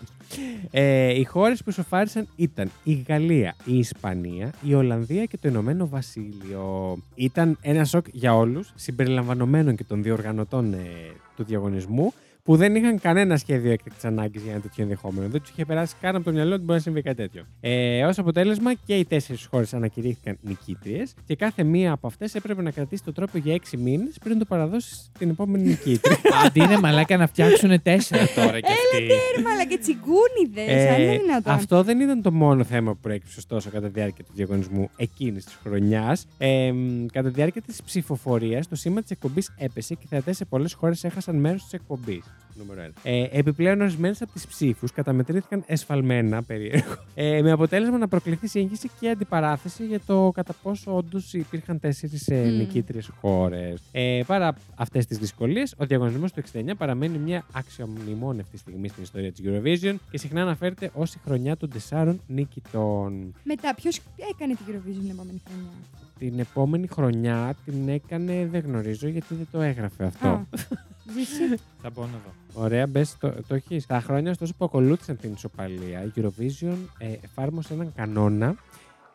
[0.71, 5.87] Ε, οι χώρες που ισοφάρισαν ήταν η Γαλλία, η Ισπανία, η Ολλανδία και το Ηνωμένο
[5.87, 6.97] Βασίλειο.
[7.15, 10.77] Ήταν ένα σοκ για όλους, συμπεριλαμβανομένων και των διοργανωτών ε,
[11.35, 12.13] του διαγωνισμού,
[12.43, 15.27] που δεν είχαν κανένα σχέδιο έκτακτης ανάγκης για ένα τέτοιο ενδεχόμενο.
[15.29, 17.43] Δεν τους είχε περάσει καν από το μυαλό ότι μπορεί να συμβεί κάτι τέτοιο.
[17.59, 22.61] Ε, Ω αποτέλεσμα, και οι τέσσερις χώρες ανακηρύχθηκαν νικήτριες και κάθε μία από αυτές έπρεπε
[22.61, 26.17] να κρατήσει το τρόπο για έξι μήνες πριν το παραδώσει στην επόμενη νικήτρια.
[26.45, 29.07] Αντί είναι μαλάκα να φτιάξουν τέσσερα τώρα κι αυτοί.
[29.07, 30.89] Τέρμα, αλλά και τσιγκούνιδες.
[30.93, 31.53] αν Ε, είναι δυνατόν.
[31.53, 35.45] αυτό δεν ήταν το μόνο θέμα που προέκυψε ωστόσο κατά τη διάρκεια του διαγωνισμού εκείνης
[35.45, 36.27] της χρονιάς.
[36.37, 40.37] Ε, μ, κατά τη διάρκεια της ψηφοφορίας, το σήμα της εκπομπής έπεσε και οι θεατές
[40.37, 42.23] σε πολλές χώρες έχασαν μέρος της εκπομπής.
[42.55, 42.91] Νούμερο 1.
[43.03, 48.89] Ε, επιπλέον, ορισμένες από τις ψήφους καταμετρήθηκαν εσφαλμένα, περίεργο, ε, με αποτέλεσμα να προκληθεί σύγχυση
[48.99, 52.57] και αντιπαράθεση για το κατά πόσο όντως υπήρχαν τέσσερις ε, Μμ.
[52.57, 53.81] νικήτριες χώρες.
[53.91, 59.31] Ε, παρά αυτές τις δυσκολίες, ο διαγωνισμός του 69 παραμένει μια αξιομνημόνευτη στιγμή στην ιστορία
[59.31, 63.33] της Eurovision και συχνά αναφέρεται ως η χρονιά των τεσσάρων νικητών.
[63.43, 63.99] Μετά, ποιος
[64.33, 65.69] έκανε την Eurovision την επόμενη χρονιά;
[66.19, 70.27] Την επόμενη χρονιά την έκανε, δεν γνωρίζω γιατί δεν το έγραφε αυτό.
[70.27, 70.67] Α, Ζήση.
[71.81, 72.61] Θα πω να δω.
[72.63, 73.85] Ωραία, μπες, το, το έχεις.
[73.85, 78.55] Τα χρόνια ωστόσο που ακολούθησαν την ισοπαλία, η Eurovision ε, εφάρμοσε έναν κανόνα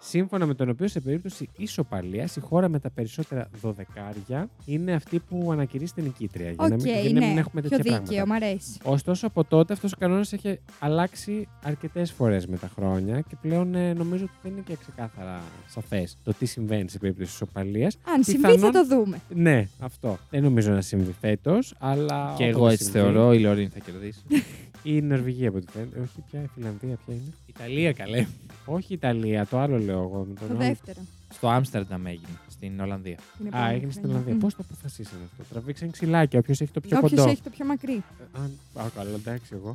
[0.00, 5.18] σύμφωνα με τον οποίο σε περίπτωση ισοπαλίας η χώρα με τα περισσότερα δωδεκάρια είναι αυτή
[5.18, 6.50] που ανακηρύσσεται νικήτρια.
[6.50, 7.40] Για Οκ, να μην, για να μην ναι.
[7.40, 8.26] έχουμε Πιο τέτοια δίκαιο, πράγματα.
[8.26, 8.78] μ' αρέσει.
[8.82, 13.74] Ωστόσο, από τότε αυτός ο κανόνας έχει αλλάξει αρκετές φορές με τα χρόνια και πλέον
[13.74, 17.98] ε, νομίζω ότι δεν είναι και ξεκάθαρα σαφές το τι συμβαίνει σε περίπτωση ισοπαλίας.
[18.14, 19.20] Αν συμβεί, θα Πιθανόν- το δούμε.
[19.34, 20.18] Ναι, αυτό.
[20.30, 22.34] Δεν νομίζω να συμβεί φέτος, αλλά.
[22.36, 24.20] Και όποτε εγώ έτσι συμβεί, θεωρώ, η Λωρίν θα κερδίσει.
[24.82, 26.00] Η Νορβηγία από ό,τι φαίνεται.
[26.00, 27.32] Όχι, πια η Φιλανδία, ποια είναι.
[27.46, 28.26] Ιταλία καλέ.
[28.64, 30.26] Όχι η Ιταλία, το άλλο λέω εγώ.
[30.28, 30.66] Με τον Το όνομα.
[30.68, 30.98] δεύτερο.
[31.34, 33.16] Στο Άμστερνταμ έγινε, στην Ολλανδία.
[33.38, 34.16] την Α, επόμενη έγινε στην χρονιά.
[34.18, 34.34] Ολλανδία.
[34.34, 34.38] Μμ.
[34.38, 35.54] Πώς το αποφασίσανε αυτό.
[35.54, 36.38] Τραβήξαν ξυλάκια.
[36.38, 37.30] Όποιος έχει το πιο Όποιος κοντό.
[37.30, 38.02] έχει το πιο μακρύ.
[38.32, 39.74] Α, α, καλά, εντάξει, εγώ.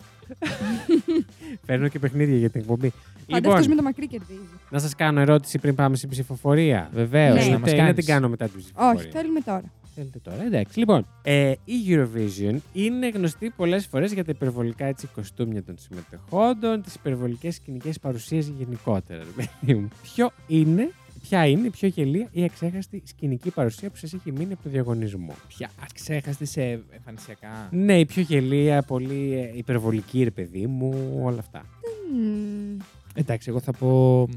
[1.65, 2.89] Παίρνω και παιχνίδια για την εκπομπή.
[2.89, 4.39] Πάντα Λοιπόν, αυτό με το μακρύ κερδίζει.
[4.69, 6.89] να σας κάνω ερώτηση πριν πάμε στην ψηφοφορία.
[6.93, 7.39] Βεβαίως, Ναι.
[7.39, 7.95] να Θέλετε μας ή να κάνεις.
[7.95, 8.99] την κάνω μετά την ψηφοφορία.
[8.99, 9.63] Όχι, θέλουμε τώρα.
[9.95, 10.79] Θέλετε τώρα, εντάξει.
[10.79, 16.81] Λοιπόν, ε, η Eurovision είναι γνωστή πολλές φορές για τα υπερβολικά έτσι, κοστούμια των συμμετεχόντων,
[16.81, 19.23] τις υπερβολικές σκηνικές παρουσίες γενικότερα.
[19.23, 19.87] ρε παιδί μου.
[20.01, 20.91] Ποιο είναι,
[21.21, 24.69] ποια είναι η πιο γελία ή αξέχαστη σκηνική παρουσία που σας έχει μείνει από το
[24.69, 31.19] διαγωνισμό; Πια, ξέχαστη σε εμφανισιακά; Ναι, η πιο γελία, πολύ ε, υπερβολική, ρε παιδί μου,
[31.23, 31.65] όλα αυτά.
[32.13, 32.77] Μμμ.
[33.13, 34.27] Εντάξει, εγώ θα πω.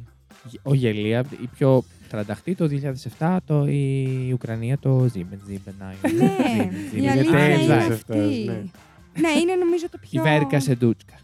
[0.62, 2.68] Ο Γελία, η πιο τρανταχτή το
[3.18, 8.44] 2007, το, η Ουκρανία το Ζίμπεν, Ζίμπεν, Ναι, η Είναι αλήθεια τέλειος είναι αυτός, αυτή.
[8.44, 8.62] ναι.
[9.20, 10.22] Ναι, είναι νομίζω το Η πιο.
[10.22, 11.14] Βέρκα Σεντούτσκα.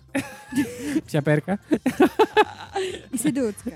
[1.06, 1.58] Ποια πέρκα.
[3.10, 3.70] Η Σεντούτσκα.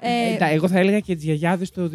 [0.00, 1.90] Ε, Ε, εντά, εγώ θα έλεγα και τις γιαγιάδες το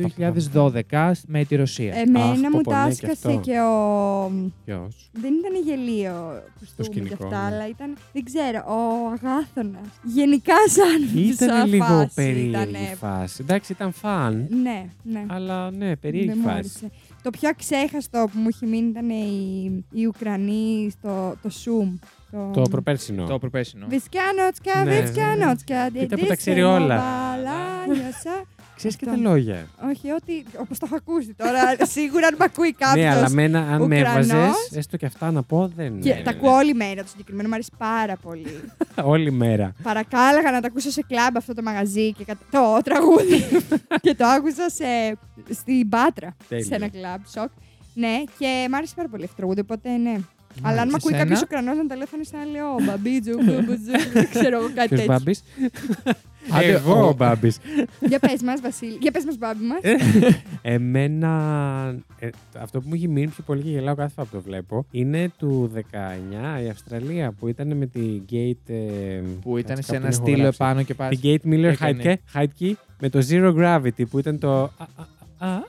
[0.54, 1.94] 2012 με τη Ρωσία.
[1.94, 3.40] Αχ, Εμένα πω, μου πω, τα ναι, και άσκασε αυτό.
[3.40, 4.32] και ο.
[4.66, 4.90] Ποιο.
[5.12, 7.56] Δεν ήταν γελίο κουστούμι και σκηνικό, αυτά, ναι.
[7.56, 7.98] αλλά ήταν.
[8.14, 9.88] Δεν ξέρω, ο Αγάθονας.
[10.04, 11.24] Γενικά σαν.
[11.24, 12.78] Ήταν σαν λίγο φάση περίεργη ήτανε.
[12.92, 13.38] η φάση.
[13.42, 14.48] Εντάξει, ήταν φαν.
[14.64, 15.26] Ναι, ναι.
[15.28, 16.58] Αλλά ναι, περίεργη Δεν μου φάση.
[16.58, 16.92] άρεσε.
[17.22, 22.00] Το πιο αξέχαστο που μου έχει μείνει ήταν οι, οι Ουκρανοί στο το Zoom.
[22.32, 23.26] Το, Το προπέρσινο.
[23.26, 23.86] Το προπέσινο.
[23.90, 25.90] Βισκάνοτσκα, Ναι, βισκάνοτσκα.
[25.90, 27.04] Κοίτα που τα ξέρει όλα.
[27.90, 29.68] Ξέρει Ξέρεις και τα λόγια.
[29.90, 30.46] Όχι, ότι.
[30.58, 31.60] Όπως το έχω ακούσει τώρα.
[31.96, 33.06] σίγουρα αν με ακούει κάποιος.
[33.06, 34.30] Ναι, αλλά μένα, αν με Ουκρανός.
[34.30, 36.00] έβαζες, έστω και αυτά να πω, δεν.
[36.00, 38.44] Και ναι, τα ναι, ακούω όλη μέρα το συγκεκριμένο, μου αρέσει πάρα πολύ.
[38.44, 39.04] ναι.
[39.14, 39.74] Όλη μέρα.
[39.84, 42.46] Παρακάλαγα να τα ακούσω σε κλαμπ αυτό το μαγαζί και κατα...
[42.52, 43.46] το τραγούδι.
[44.06, 45.18] και το άκουσα σε...
[45.50, 46.36] στην Πάτρα.
[46.48, 46.66] Τέλειο.
[46.66, 47.50] Σε ένα κλαμπ, σοκ.
[47.94, 50.16] Ναι, και μ' άρεσε πάρα πολύ αυτό το τραγούδι, οπότε ναι.
[50.62, 52.46] Αλλά αν με Και ακούει σένα; κάποιος Ουκρανό να τα λέω, θα είναι σαν να
[52.46, 53.92] λέω Μπαμπίτζου, μπουμπουζού.
[54.14, 55.06] Δεν ξέρω εγώ κάτι Ποιος τέτοιο.
[55.14, 55.36] Μπάμπη.
[56.56, 57.52] Άντε, Εγώ ο- ο Μπάμπη.
[58.00, 58.98] Για πες μας, Βασίλη.
[59.02, 59.80] Για πες μας, Μπάμπη μας.
[60.62, 61.32] Εμένα.
[62.20, 62.30] ε,
[62.60, 65.32] αυτό που μου έχει μείνει πιο πολύ και γελάω κάθε φορά που το βλέπω είναι
[65.38, 68.70] του 19 η Αυστραλία που ήταν με την Gate.
[68.74, 70.58] ε, Που ήταν κάτσε σε κάπου ένα την έχω στήλο γράψει.
[70.64, 71.10] επάνω και πας.
[71.10, 72.20] Την Gate Miller έκανε.
[72.34, 74.62] Heidke, Heidke με το Zero Gravity που ήταν το.
[74.64, 74.86] α,
[75.38, 75.60] α,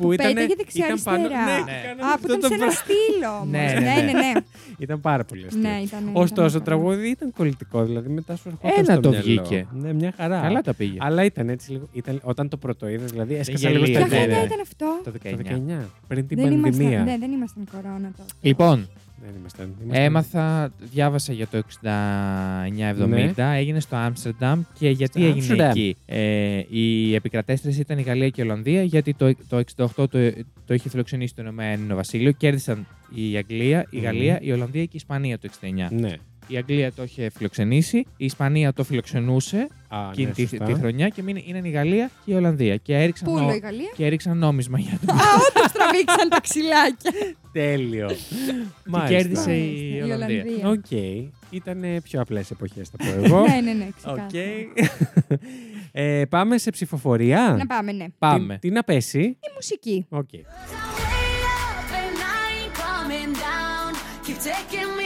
[0.00, 1.18] α, α, Που, Που ήταν, πέταγε δεξιά-αριστερά.
[1.18, 1.80] Ναι, Ναι.
[1.86, 2.80] κάνανε Α, που αυτό ήταν το σε ένα πράγμα.
[2.82, 3.46] στήλο όμως.
[3.50, 4.12] Ναι, Ναι, ναι, ναι, ναι.
[4.12, 4.32] ναι.
[4.78, 5.60] Ήταν πάρα πολύ αστείο.
[5.60, 6.10] Ναι, ήταν.
[6.12, 9.24] Ωστόσο, ήταν το τραγούδι ήταν κολλητικό, δηλαδή μετά σου ερχόταν Ένα στο το μυαλό.
[9.24, 9.66] βγήκε.
[9.72, 10.40] Ναι, μια χαρά.
[10.40, 10.96] Καλά τα πήγε.
[11.00, 11.88] Αλλά ήταν έτσι λίγο.
[11.92, 14.44] Ήταν, όταν το πρωτοείδε, δηλαδή έσκασα γελία, λίγο Ποια στα ναι, χρονιά ναι.
[14.46, 15.82] ήταν αυτό; Το Το 19.
[15.82, 17.02] 19, πριν την Δεν ήμασταν, πανδημία.
[17.04, 18.32] ναι, δεν ήμασταν κορώνα τότε.
[18.40, 18.88] Λοιπόν,
[19.24, 19.74] Δεν ήμασταν.
[19.82, 25.70] ήμασταν- έμαθα, διάβασα για το 69-70, έγινε στο Άμστερνταμ και γιατί Στο έγινε Άμστερνταμ.
[25.70, 25.96] εκεί.
[26.06, 30.18] Ε, οι επικρατέστρες ήταν η Γαλλία και η Ολλανδία, γιατί το, το 68 το,
[30.66, 32.32] το είχε φιλοξενήσει το Ηνωμένο Βασίλειο.
[32.32, 34.04] Κέρδισαν η Αγγλία, η Μμμ.
[34.04, 35.88] Γαλλία, η Ολλανδία και η Ισπανία το 69.
[35.90, 36.12] Ναι.
[36.52, 40.64] Η Αγγλία το είχε φιλοξενήσει, η Ισπανία το φιλοξενούσε Α, εκείνη ναι, τη, σωστά.
[40.64, 42.76] τη χρονιά και μείνε, είναι η Γαλλία και η Ολλανδία.
[42.76, 46.40] Και έριξαν, Πούλο νο- η Γαλλία; και έριξαν νόμισμα για το Α, όντως τραβήξαν τα
[46.40, 47.10] ξυλάκια.
[47.52, 48.08] Τέλειο.
[48.08, 50.44] και κέρδισε η Η Ολλανδία.
[50.64, 50.90] Οκ.
[51.50, 53.40] Ήταν πιο απλές εποχές, θα πω εγώ.
[53.46, 54.16] Ναι, ναι, ναι, Οκ.
[54.26, 55.40] ξεκάθαρα.
[55.92, 58.04] ε, πάμε σε ψηφοφορία; Να πάμε, ναι.
[58.18, 58.54] Πάμε.
[58.54, 60.06] Τι, τι να πέσει; Η μουσική.
[60.08, 60.28] OK.
[64.42, 64.99] Way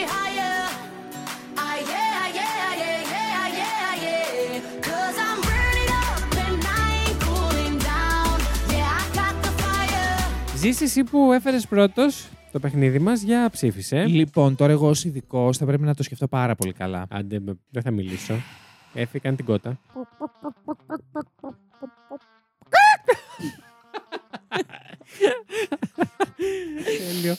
[10.65, 14.05] Ζήση εσύ που έφερες πρώτος το παιχνίδι μας για ψήφισε.
[14.05, 17.05] Λοιπόν, τώρα εγώ ως ειδικός θα πρέπει να το σκεφτώ πάρα πολύ καλά.
[17.09, 18.33] Άντε, με- δεν θα μιλήσω.
[18.93, 19.79] Έφυγαν την κότα.
[26.97, 27.35] Τέλειο.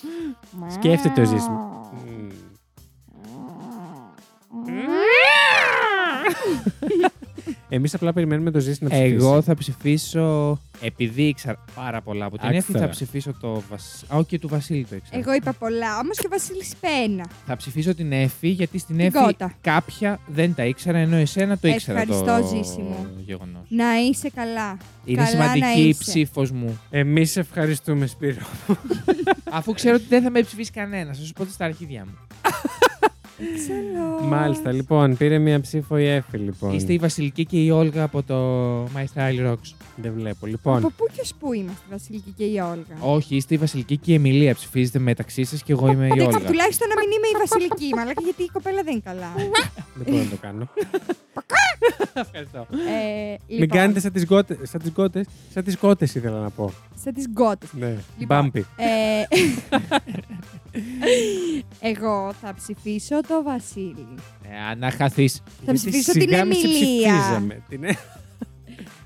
[0.68, 1.46] Σκέφτεται ο Ζήσης.
[7.68, 7.76] Μμμ.
[7.76, 9.14] Εμείς απλά περιμένουμε το Ζήση να ψηφίσει.
[9.14, 10.58] Εγώ θα ψηφίσω.
[10.80, 12.78] Επειδή ήξερα πάρα πολλά από την Εύη, Άξερα.
[12.78, 14.10] θα ψηφίσω το Βασίλη.
[14.12, 15.18] Α, όχι, του Βασίλη το ήξερα.
[15.18, 17.24] Εγώ είπα πολλά, όμως και ο Βασίλης είπε ένα.
[17.46, 19.54] Θα ψηφίσω την Εύη, γιατί στην Την Εύη κότα.
[19.60, 23.06] κάποια δεν τα ήξερα, ενώ εσένα το ήξερα Ευχαριστώ, το Ζήση μου.
[23.26, 23.62] γεγονός.
[23.68, 24.76] Να είσαι καλά.
[25.04, 25.98] Είναι Καλά να σημαντική η είσαι.
[26.04, 26.78] ψήφος μου.
[26.90, 28.46] Εμείς ευχαριστούμε, Σπύρο.
[29.50, 32.14] Αφού ξέρω ότι δεν θα με ψηφίσει κανένας, θα σου πω στα αρχίδια μου.
[33.54, 34.26] Ξέρω.
[34.28, 36.74] Μάλιστα, λοιπόν, πήρε μία ψήφο η Εφη, λοιπόν.
[36.74, 38.36] Είστε η Βασιλική και η Όλγα από το
[38.84, 39.74] My Style Rocks.
[39.96, 40.36] Δεν βλέπω.
[40.38, 43.96] Από Λοιπόν, πού και ως πού είμαστε, Βασιλική και η Όλγα; Όχι, είστε η Βασιλική
[43.96, 44.54] και η Εμιλία.
[44.54, 46.40] Ψηφίζετε μεταξύ σας και εγώ είμαι η Άντε, Όλγα.
[46.40, 49.32] τουλάχιστον να μην είμαι η Βασιλική, μαλάκα, γιατί η κοπέλα δεν είναι καλά.
[49.96, 50.68] δεν μπορώ να το κάνω.
[52.14, 52.66] Ευχαριστώ.
[52.70, 56.50] Ε, Μην λοιπόν, κάνετε σαν τις γότες, σαν τις γότες, σαν τις κότες ήθελα να
[56.50, 56.72] πω.
[57.02, 57.68] Σαν τις γκότες.
[57.72, 58.66] Ναι, Λοιπόν, μπάμπι.
[58.76, 59.22] Ε,
[61.90, 64.06] εγώ θα ψηφίσω το Βασίλη.
[64.42, 65.28] Ε, αν να χαθεί.
[65.66, 67.12] Θα ψηφίσω την Σιγά μη σε Εμιλία.
[67.12, 67.62] ψηφίζαμε.
[67.68, 67.98] Την ε-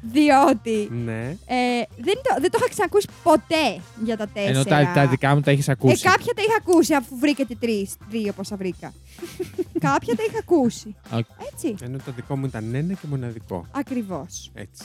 [0.03, 1.21] Διότι Ναι.
[1.47, 4.51] ε, δεν, το, δεν το είχα ξανακούσει ποτέ για τα τέσσερα.
[4.53, 6.03] Ενώ τα, τα δικά μου τα έχει Ε, ακούσει.
[6.03, 7.89] κάποια τα είχα ακούσει αφού βρήκατε τρει.
[8.11, 8.93] Δύο πόσα βρήκα.
[9.89, 10.95] κάποια τα είχα ακούσει.
[11.13, 11.25] Οκ.
[11.53, 11.75] Έτσι.
[11.83, 13.67] Ενώ το δικό μου ήταν ένα και μοναδικό.
[13.71, 14.51] Ακριβώς.
[14.55, 14.85] Έτσι.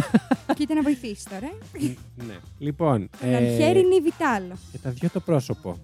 [0.56, 1.46] Κοίτα να βοηθήσεις τώρα.
[1.80, 1.94] ε.
[2.26, 2.34] ναι.
[2.58, 3.10] Λοιπόν.
[3.20, 4.54] Τον Αλχέρι Νιβιτάλο.
[4.72, 5.78] Και τα δυο το πρόσωπο.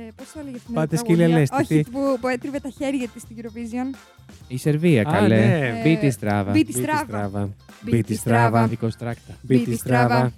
[0.00, 1.90] Ε, Πώς το έλεγε αυτή Πάτε η σκύλια, τραγούδια; λες, τι- Όχι, τι.
[1.90, 3.96] που, που έτριβε τα χέρια της στην Eurovision.
[4.48, 5.36] Η Σερβία, Α, καλέ.
[5.46, 5.80] ναι.
[5.84, 6.50] Μπίτι τη στράβα.
[6.52, 7.04] Μπίτι Μπίτι στράβα.
[7.04, 7.40] στράβα.
[7.82, 8.46] Μπίτι Μπίτι στράβα.
[8.48, 8.66] στράβα.
[8.66, 9.36] Δικό στράκτα.
[9.42, 10.32] Μπίτι στράβα.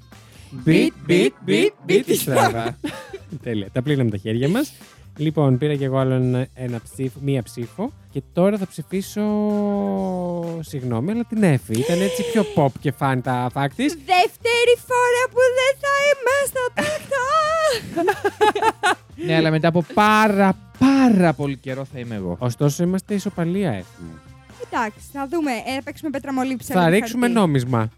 [0.50, 2.78] Μπιτ, μπιτ, μπιτ, μπίτι στράβα.
[3.42, 3.68] Τέλεια.
[3.72, 4.72] Τα πλύναμε τα χέρια μας.
[5.16, 9.22] Λοιπόν, πήρα και εγώ άλλο ένα, ένα ψήφο, μία ψήφο και τώρα θα ψηφίσω.
[10.60, 11.78] Συγγνώμη, αλλά την Εφη.
[11.78, 13.92] Ήταν έτσι πιο pop και φαν τα fact της.
[13.94, 17.24] Δεύτερη φορά που δεν θα είμαι στο τακτά.
[19.26, 22.36] ναι, αλλά μετά από πάρα πάρα πολύ καιρό θα είμαι εγώ.
[22.38, 24.18] Ωστόσο, είμαστε ισοπαλία, Εφη μου.
[24.72, 25.50] Εντάξει, θα δούμε.
[25.50, 27.90] Ε, θα παίξουμε πέτρα Θα ρίξουμε νόμισμα.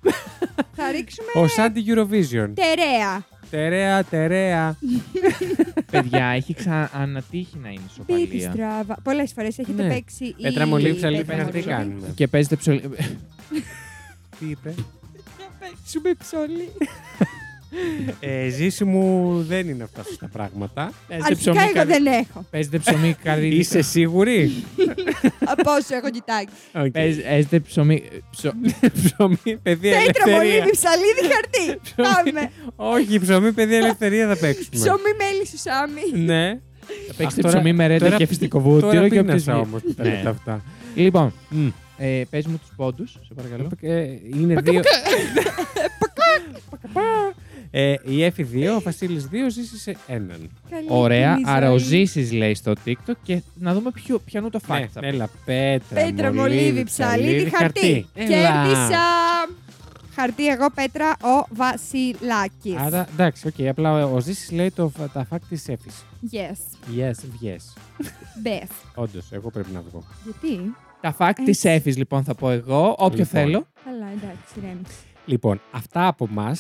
[0.77, 2.51] Θα ρίξουμε Ω άντι Eurovision.
[2.55, 3.25] τερέα.
[3.51, 4.77] Τερέα, τερέα.
[5.91, 8.51] Παιδιά, έχει ξανατύχει να είναι Πίτι ισοπαλία.
[8.53, 8.97] στράβα.
[9.03, 9.89] Πολλές φορές έχετε Ναι.
[9.95, 10.25] παίξει.
[10.25, 11.69] η- Πέτρα μολύβι, η ψαλίδι, πέτρα τι μολύβι.
[11.71, 12.81] κάνουμε; Και παίζετε ψωλί.
[14.39, 14.75] Τι είπε;
[15.61, 16.69] Παίξουμε ψωλί.
[18.21, 20.93] Ε, ζήση μου δεν είναι αυτά τα πράγματα.
[21.09, 22.45] Παίζετε Αρχικά ψωμί, εγώ καρύ- δεν έχω.
[22.51, 23.55] Παίζετε ψωμί καρύδι.
[23.57, 24.53] Είσαι σίγουρη;
[25.45, 26.55] Από όσο έχω κοιτάξει.
[26.75, 26.91] Οκ.
[26.91, 28.03] Παίζετε ψωμί.
[28.31, 28.55] ψω-
[29.05, 30.37] Ψωμί, παιδεία, Πέτρα ελευθερία.
[30.37, 31.81] μολύβι, ψαλίδι, χαρτί.
[32.33, 32.51] Πάμε.
[32.77, 34.69] Όχι, ψωμί, παιδεία, ελευθερία θα παίξουμε.
[34.85, 36.25] Ψωμί μέλι σου, Σάμι.
[36.25, 36.59] Ναι.
[37.09, 39.83] Θα παίξετε τώρα- ψωμί με ρέντα τώρα- και φυστικό βούτυρο Τώρα και πίνασα όποιος- όμως
[39.83, 40.09] που τα Ναι.
[40.11, 40.63] λέτε αυτά.
[40.95, 41.69] Λοιπόν, Μμ.
[41.99, 43.69] ε, πες μου τους πόντους, σε παρακαλώ.
[43.81, 44.05] Ε,
[44.41, 44.81] Είναι δύο.
[47.75, 50.51] Ε, η Εφη 2, ο Βασίλης 2, Ζήση εσύ έναν.
[50.71, 51.89] Καλή Ωραία, κοινή άρα ο ζωή.
[52.05, 55.07] Ζήσης λέει στο TikTok και να δούμε ποιο, ποιανού το fact Ναι, θα πει.
[55.07, 58.07] έλα, πέτρα, Πέτρα, μολύβι, ψαλίδι, χαρτί.
[58.15, 58.29] Έλα.
[58.29, 59.01] Κέρδισα.
[60.15, 62.77] Χαρτί εγώ, Πέτρα, ο Βασιλάκης.
[62.77, 66.05] Άρα, εντάξει, οκ, απλά ο Ζήσης λέει το, τα fact της Εφης.
[66.33, 66.99] Yes.
[66.99, 67.11] Yes,
[67.47, 67.75] yes.
[68.47, 68.73] Best.
[68.95, 70.05] Όντως, εγώ πρέπει να βγω.
[70.25, 71.45] Γιατί; Τα fact Έτσι.
[71.45, 73.27] της Εφης λοιπόν θα πω εγώ, όποιο Λοιπόν.
[73.27, 73.67] θέλω.
[73.85, 74.95] Καλά, εντάξει, ρέμιξε.
[75.27, 76.57] Λοιπόν, αυτά από εμά.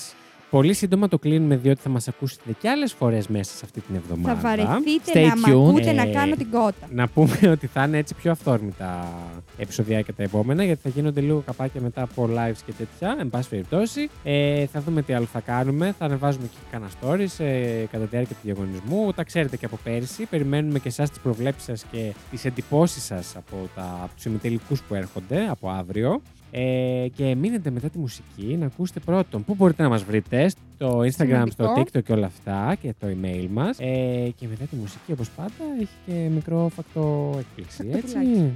[0.53, 3.94] Πολύ σύντομα το κλείνουμε διότι θα μας ακούσετε και άλλες φορές μέσα σε αυτή την
[3.94, 4.40] Θα εβδομάδα.
[4.40, 5.68] βαρεθείτε Stay να μ' tuned.
[5.68, 6.88] ακούτε να Ε, κάνω την κότα.
[6.90, 9.09] Να πούμε ότι θα είναι έτσι πιο αυθόρμητα
[9.57, 13.48] επεισοδιάκια τα επόμενα, γιατί θα γίνονται λίγο καπάκια μετά από lives και τέτοια, εν πάση
[13.48, 14.09] περιπτώσει.
[14.24, 15.94] Ε, θα δούμε τι άλλο θα κάνουμε.
[15.98, 19.12] Θα ανεβάζουμε και κανένα stories ε, κατά τη διάρκεια του διαγωνισμού.
[19.12, 20.26] Τα ξέρετε και από πέρσι.
[20.26, 24.82] Περιμένουμε και εσάς τις προβλέψεις σας και τις εντυπώσεις σας από, τα- από τους ημιτελικούς
[24.82, 26.22] που έρχονται από αύριο.
[26.55, 30.98] Ε, και μείνετε μετά τη μουσική να ακούσετε πρώτον πού μπορείτε να μας βρείτε στο
[30.98, 31.07] Instagram,
[31.50, 31.80] στο Σημαντικό.
[31.92, 35.64] TikTok και όλα αυτά και το email μας ε, και μετά τη μουσική όπως πάντα
[35.80, 38.38] έχει και μικρό φακτό έκπληξη έτσι Φακτοπουλάκι.
[38.40, 38.53] Μμμ,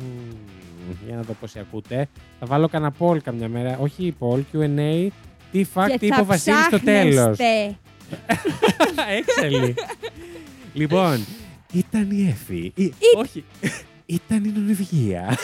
[1.06, 2.08] για να δω πώς ακούτε
[2.40, 5.08] θα βάλω κανένα poll καμιά μέρα όχι poll, Q&A
[5.52, 7.76] τι fact Και είπε θα ο Βασίλης στο τέλος; Ψάχνεστε.
[9.18, 9.74] Έξαλλη
[10.72, 11.24] λοιπόν
[11.72, 13.44] ήταν η Εφη Ή- όχι
[14.06, 15.28] ήταν η Νορβηγία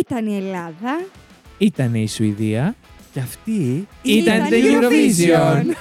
[0.00, 1.04] Ήταν η Ελλάδα.
[1.58, 2.74] Ήταν η Σουηδία.
[3.12, 5.74] Και αυτή ήταν, ήταν το Eurovision.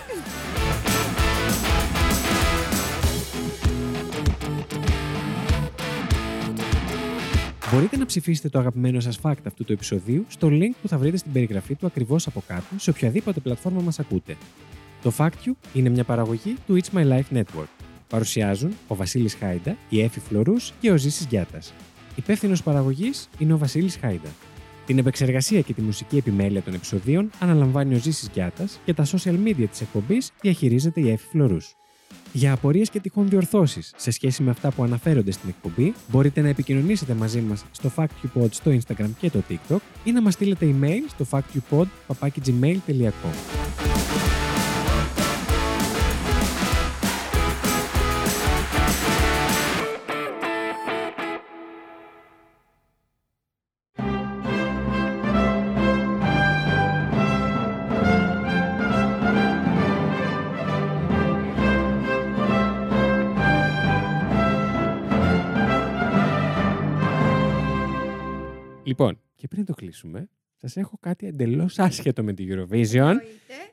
[7.74, 11.18] Μπορείτε να ψηφίσετε το αγαπημένο σας fact αυτού του επεισοδίου στο link που θα βρείτε
[11.18, 14.38] στην περιγραφή του ακριβώς από κάτω σε οποιαδήποτε πλατφόρμα μας ακούτε.
[15.04, 17.68] Το Fact You είναι μια παραγωγή του It's My Life Network.
[18.10, 21.74] Παρουσιάζουν ο Βασίλης Χάιντα, η Έφη Φλωρούς και ο Ζήσης Γιάτας.
[22.16, 24.30] Υπεύθυνος παραγωγής είναι ο Βασίλης Χάιντα.
[24.86, 29.36] Την επεξεργασία και τη μουσική επιμέλεια των επεισοδίων αναλαμβάνει ο Ζήσης Γιάτας και τα social
[29.46, 31.76] media της εκπομπής διαχειρίζεται η Έφη Φλωρούς.
[32.32, 36.48] Για απορίες και τυχόν διορθώσεις σε σχέση με αυτά που αναφέρονται στην εκπομπή, μπορείτε να
[36.48, 41.02] επικοινωνήσετε μαζί μας στο FactUpod στο Instagram και το TikTok ή να μας στείλετε email
[41.08, 43.34] στο factupod.gmail.com.
[68.94, 73.14] Λοιπόν, και πριν το κλείσουμε, σας έχω κάτι εντελώς άσχετο με την Eurovision.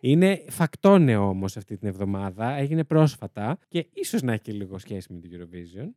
[0.01, 2.57] Είναι φακτόνε όμως αυτή την εβδομάδα.
[2.57, 5.89] Έγινε πρόσφατα και ίσως να έχει και λίγο σχέση με την Eurovision.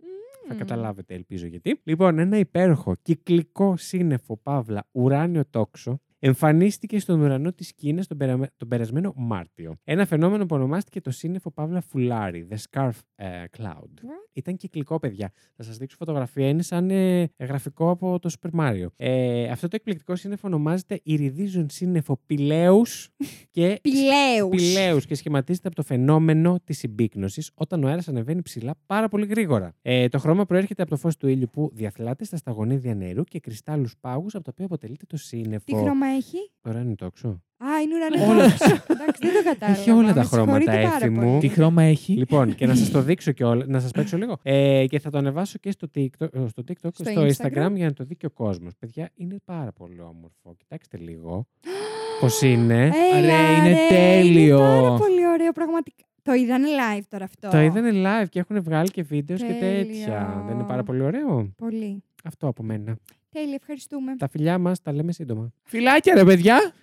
[0.48, 1.80] Θα καταλάβετε, ελπίζω γιατί.
[1.84, 8.52] Λοιπόν, ένα υπέροχο κυκλικό σύννεφο παύλα ουράνιο τόξο εμφανίστηκε στον ουρανό της Κίνας τον, περα-
[8.58, 9.76] τον περασμένο Μάρτιο.
[9.84, 13.90] Ένα φαινόμενο που ονομάστηκε το σύννεφο παύλα φουλάρι, the scarf ε, cloud.
[14.34, 15.32] Ήταν κυκλικό, παιδιά.
[15.56, 16.48] Θα σας δείξω φωτογραφία.
[16.48, 18.86] Είναι σαν ε, γραφικό από το Super Mario.
[18.96, 23.10] Ε, αυτό το εκπληκτικό σύννεφο ονομάζεται Iridium σύννεφο Πηλέους
[23.56, 24.50] και Πηλαίους.
[24.50, 29.26] πηλαίους και σχηματίζεται από το φαινόμενο της συμπίκνωσης όταν ο αέρας ανεβαίνει ψηλά πάρα πολύ
[29.26, 29.74] γρήγορα.
[29.82, 33.40] Ε, το χρώμα προέρχεται από το φως του ήλιου που διαθλάται στα σταγονίδια νερού και
[33.40, 35.64] κρυστάλλους πάγους από τα οποία αποτελείται το σύννεφο.
[35.66, 36.52] Τι χρώμα έχει.
[36.68, 37.42] Ουράνιο τόξο.
[37.58, 38.32] Α, είναι ουρανικό.
[38.32, 38.44] Όλα.
[38.44, 39.80] Εντάξει, δεν το κατάλαβα.
[39.80, 41.26] Έχει όλα τα Με συγχωρείτε χρώματα, πάρα Έφη μου.
[41.28, 41.40] πολύ.
[41.40, 44.38] Τι χρώμα έχει; λοιπόν, και να σας το δείξω και όλα, να σας παίξω λίγο.
[44.44, 47.66] Ε, και θα το ανεβάσω και στο TikTok, ε, στο, TikTok, Στο στο, Instagram.
[47.68, 48.74] Instagram για να το δει και ο κόσμος.
[48.80, 50.56] Παιδιά, είναι πάρα πολύ όμορφο.
[50.58, 51.48] Κοιτάξτε λίγο.
[52.22, 52.84] Πώς είναι.
[53.14, 54.58] Έλα, Ρε, είναι ρε, τέλειο.
[54.60, 56.04] Είναι πάρα πολύ ωραίο, πραγματικά.
[56.22, 57.50] Το είδανε live τώρα αυτό.
[57.50, 59.86] Το είδανε live και έχουν βγάλει και βίντεος και Τέλειο.
[59.86, 60.44] τέτοια.
[60.48, 61.54] Δεν είναι πάρα πολύ ωραίο.
[61.58, 62.04] Πολύ.
[62.24, 62.98] Αυτό από μένα.
[63.30, 64.16] Τέλεια, ευχαριστούμε.
[64.16, 65.54] Τα φιλιά μας τα λέμε σύντομα.
[65.64, 66.74] Φιλάκια, ρε παιδιά.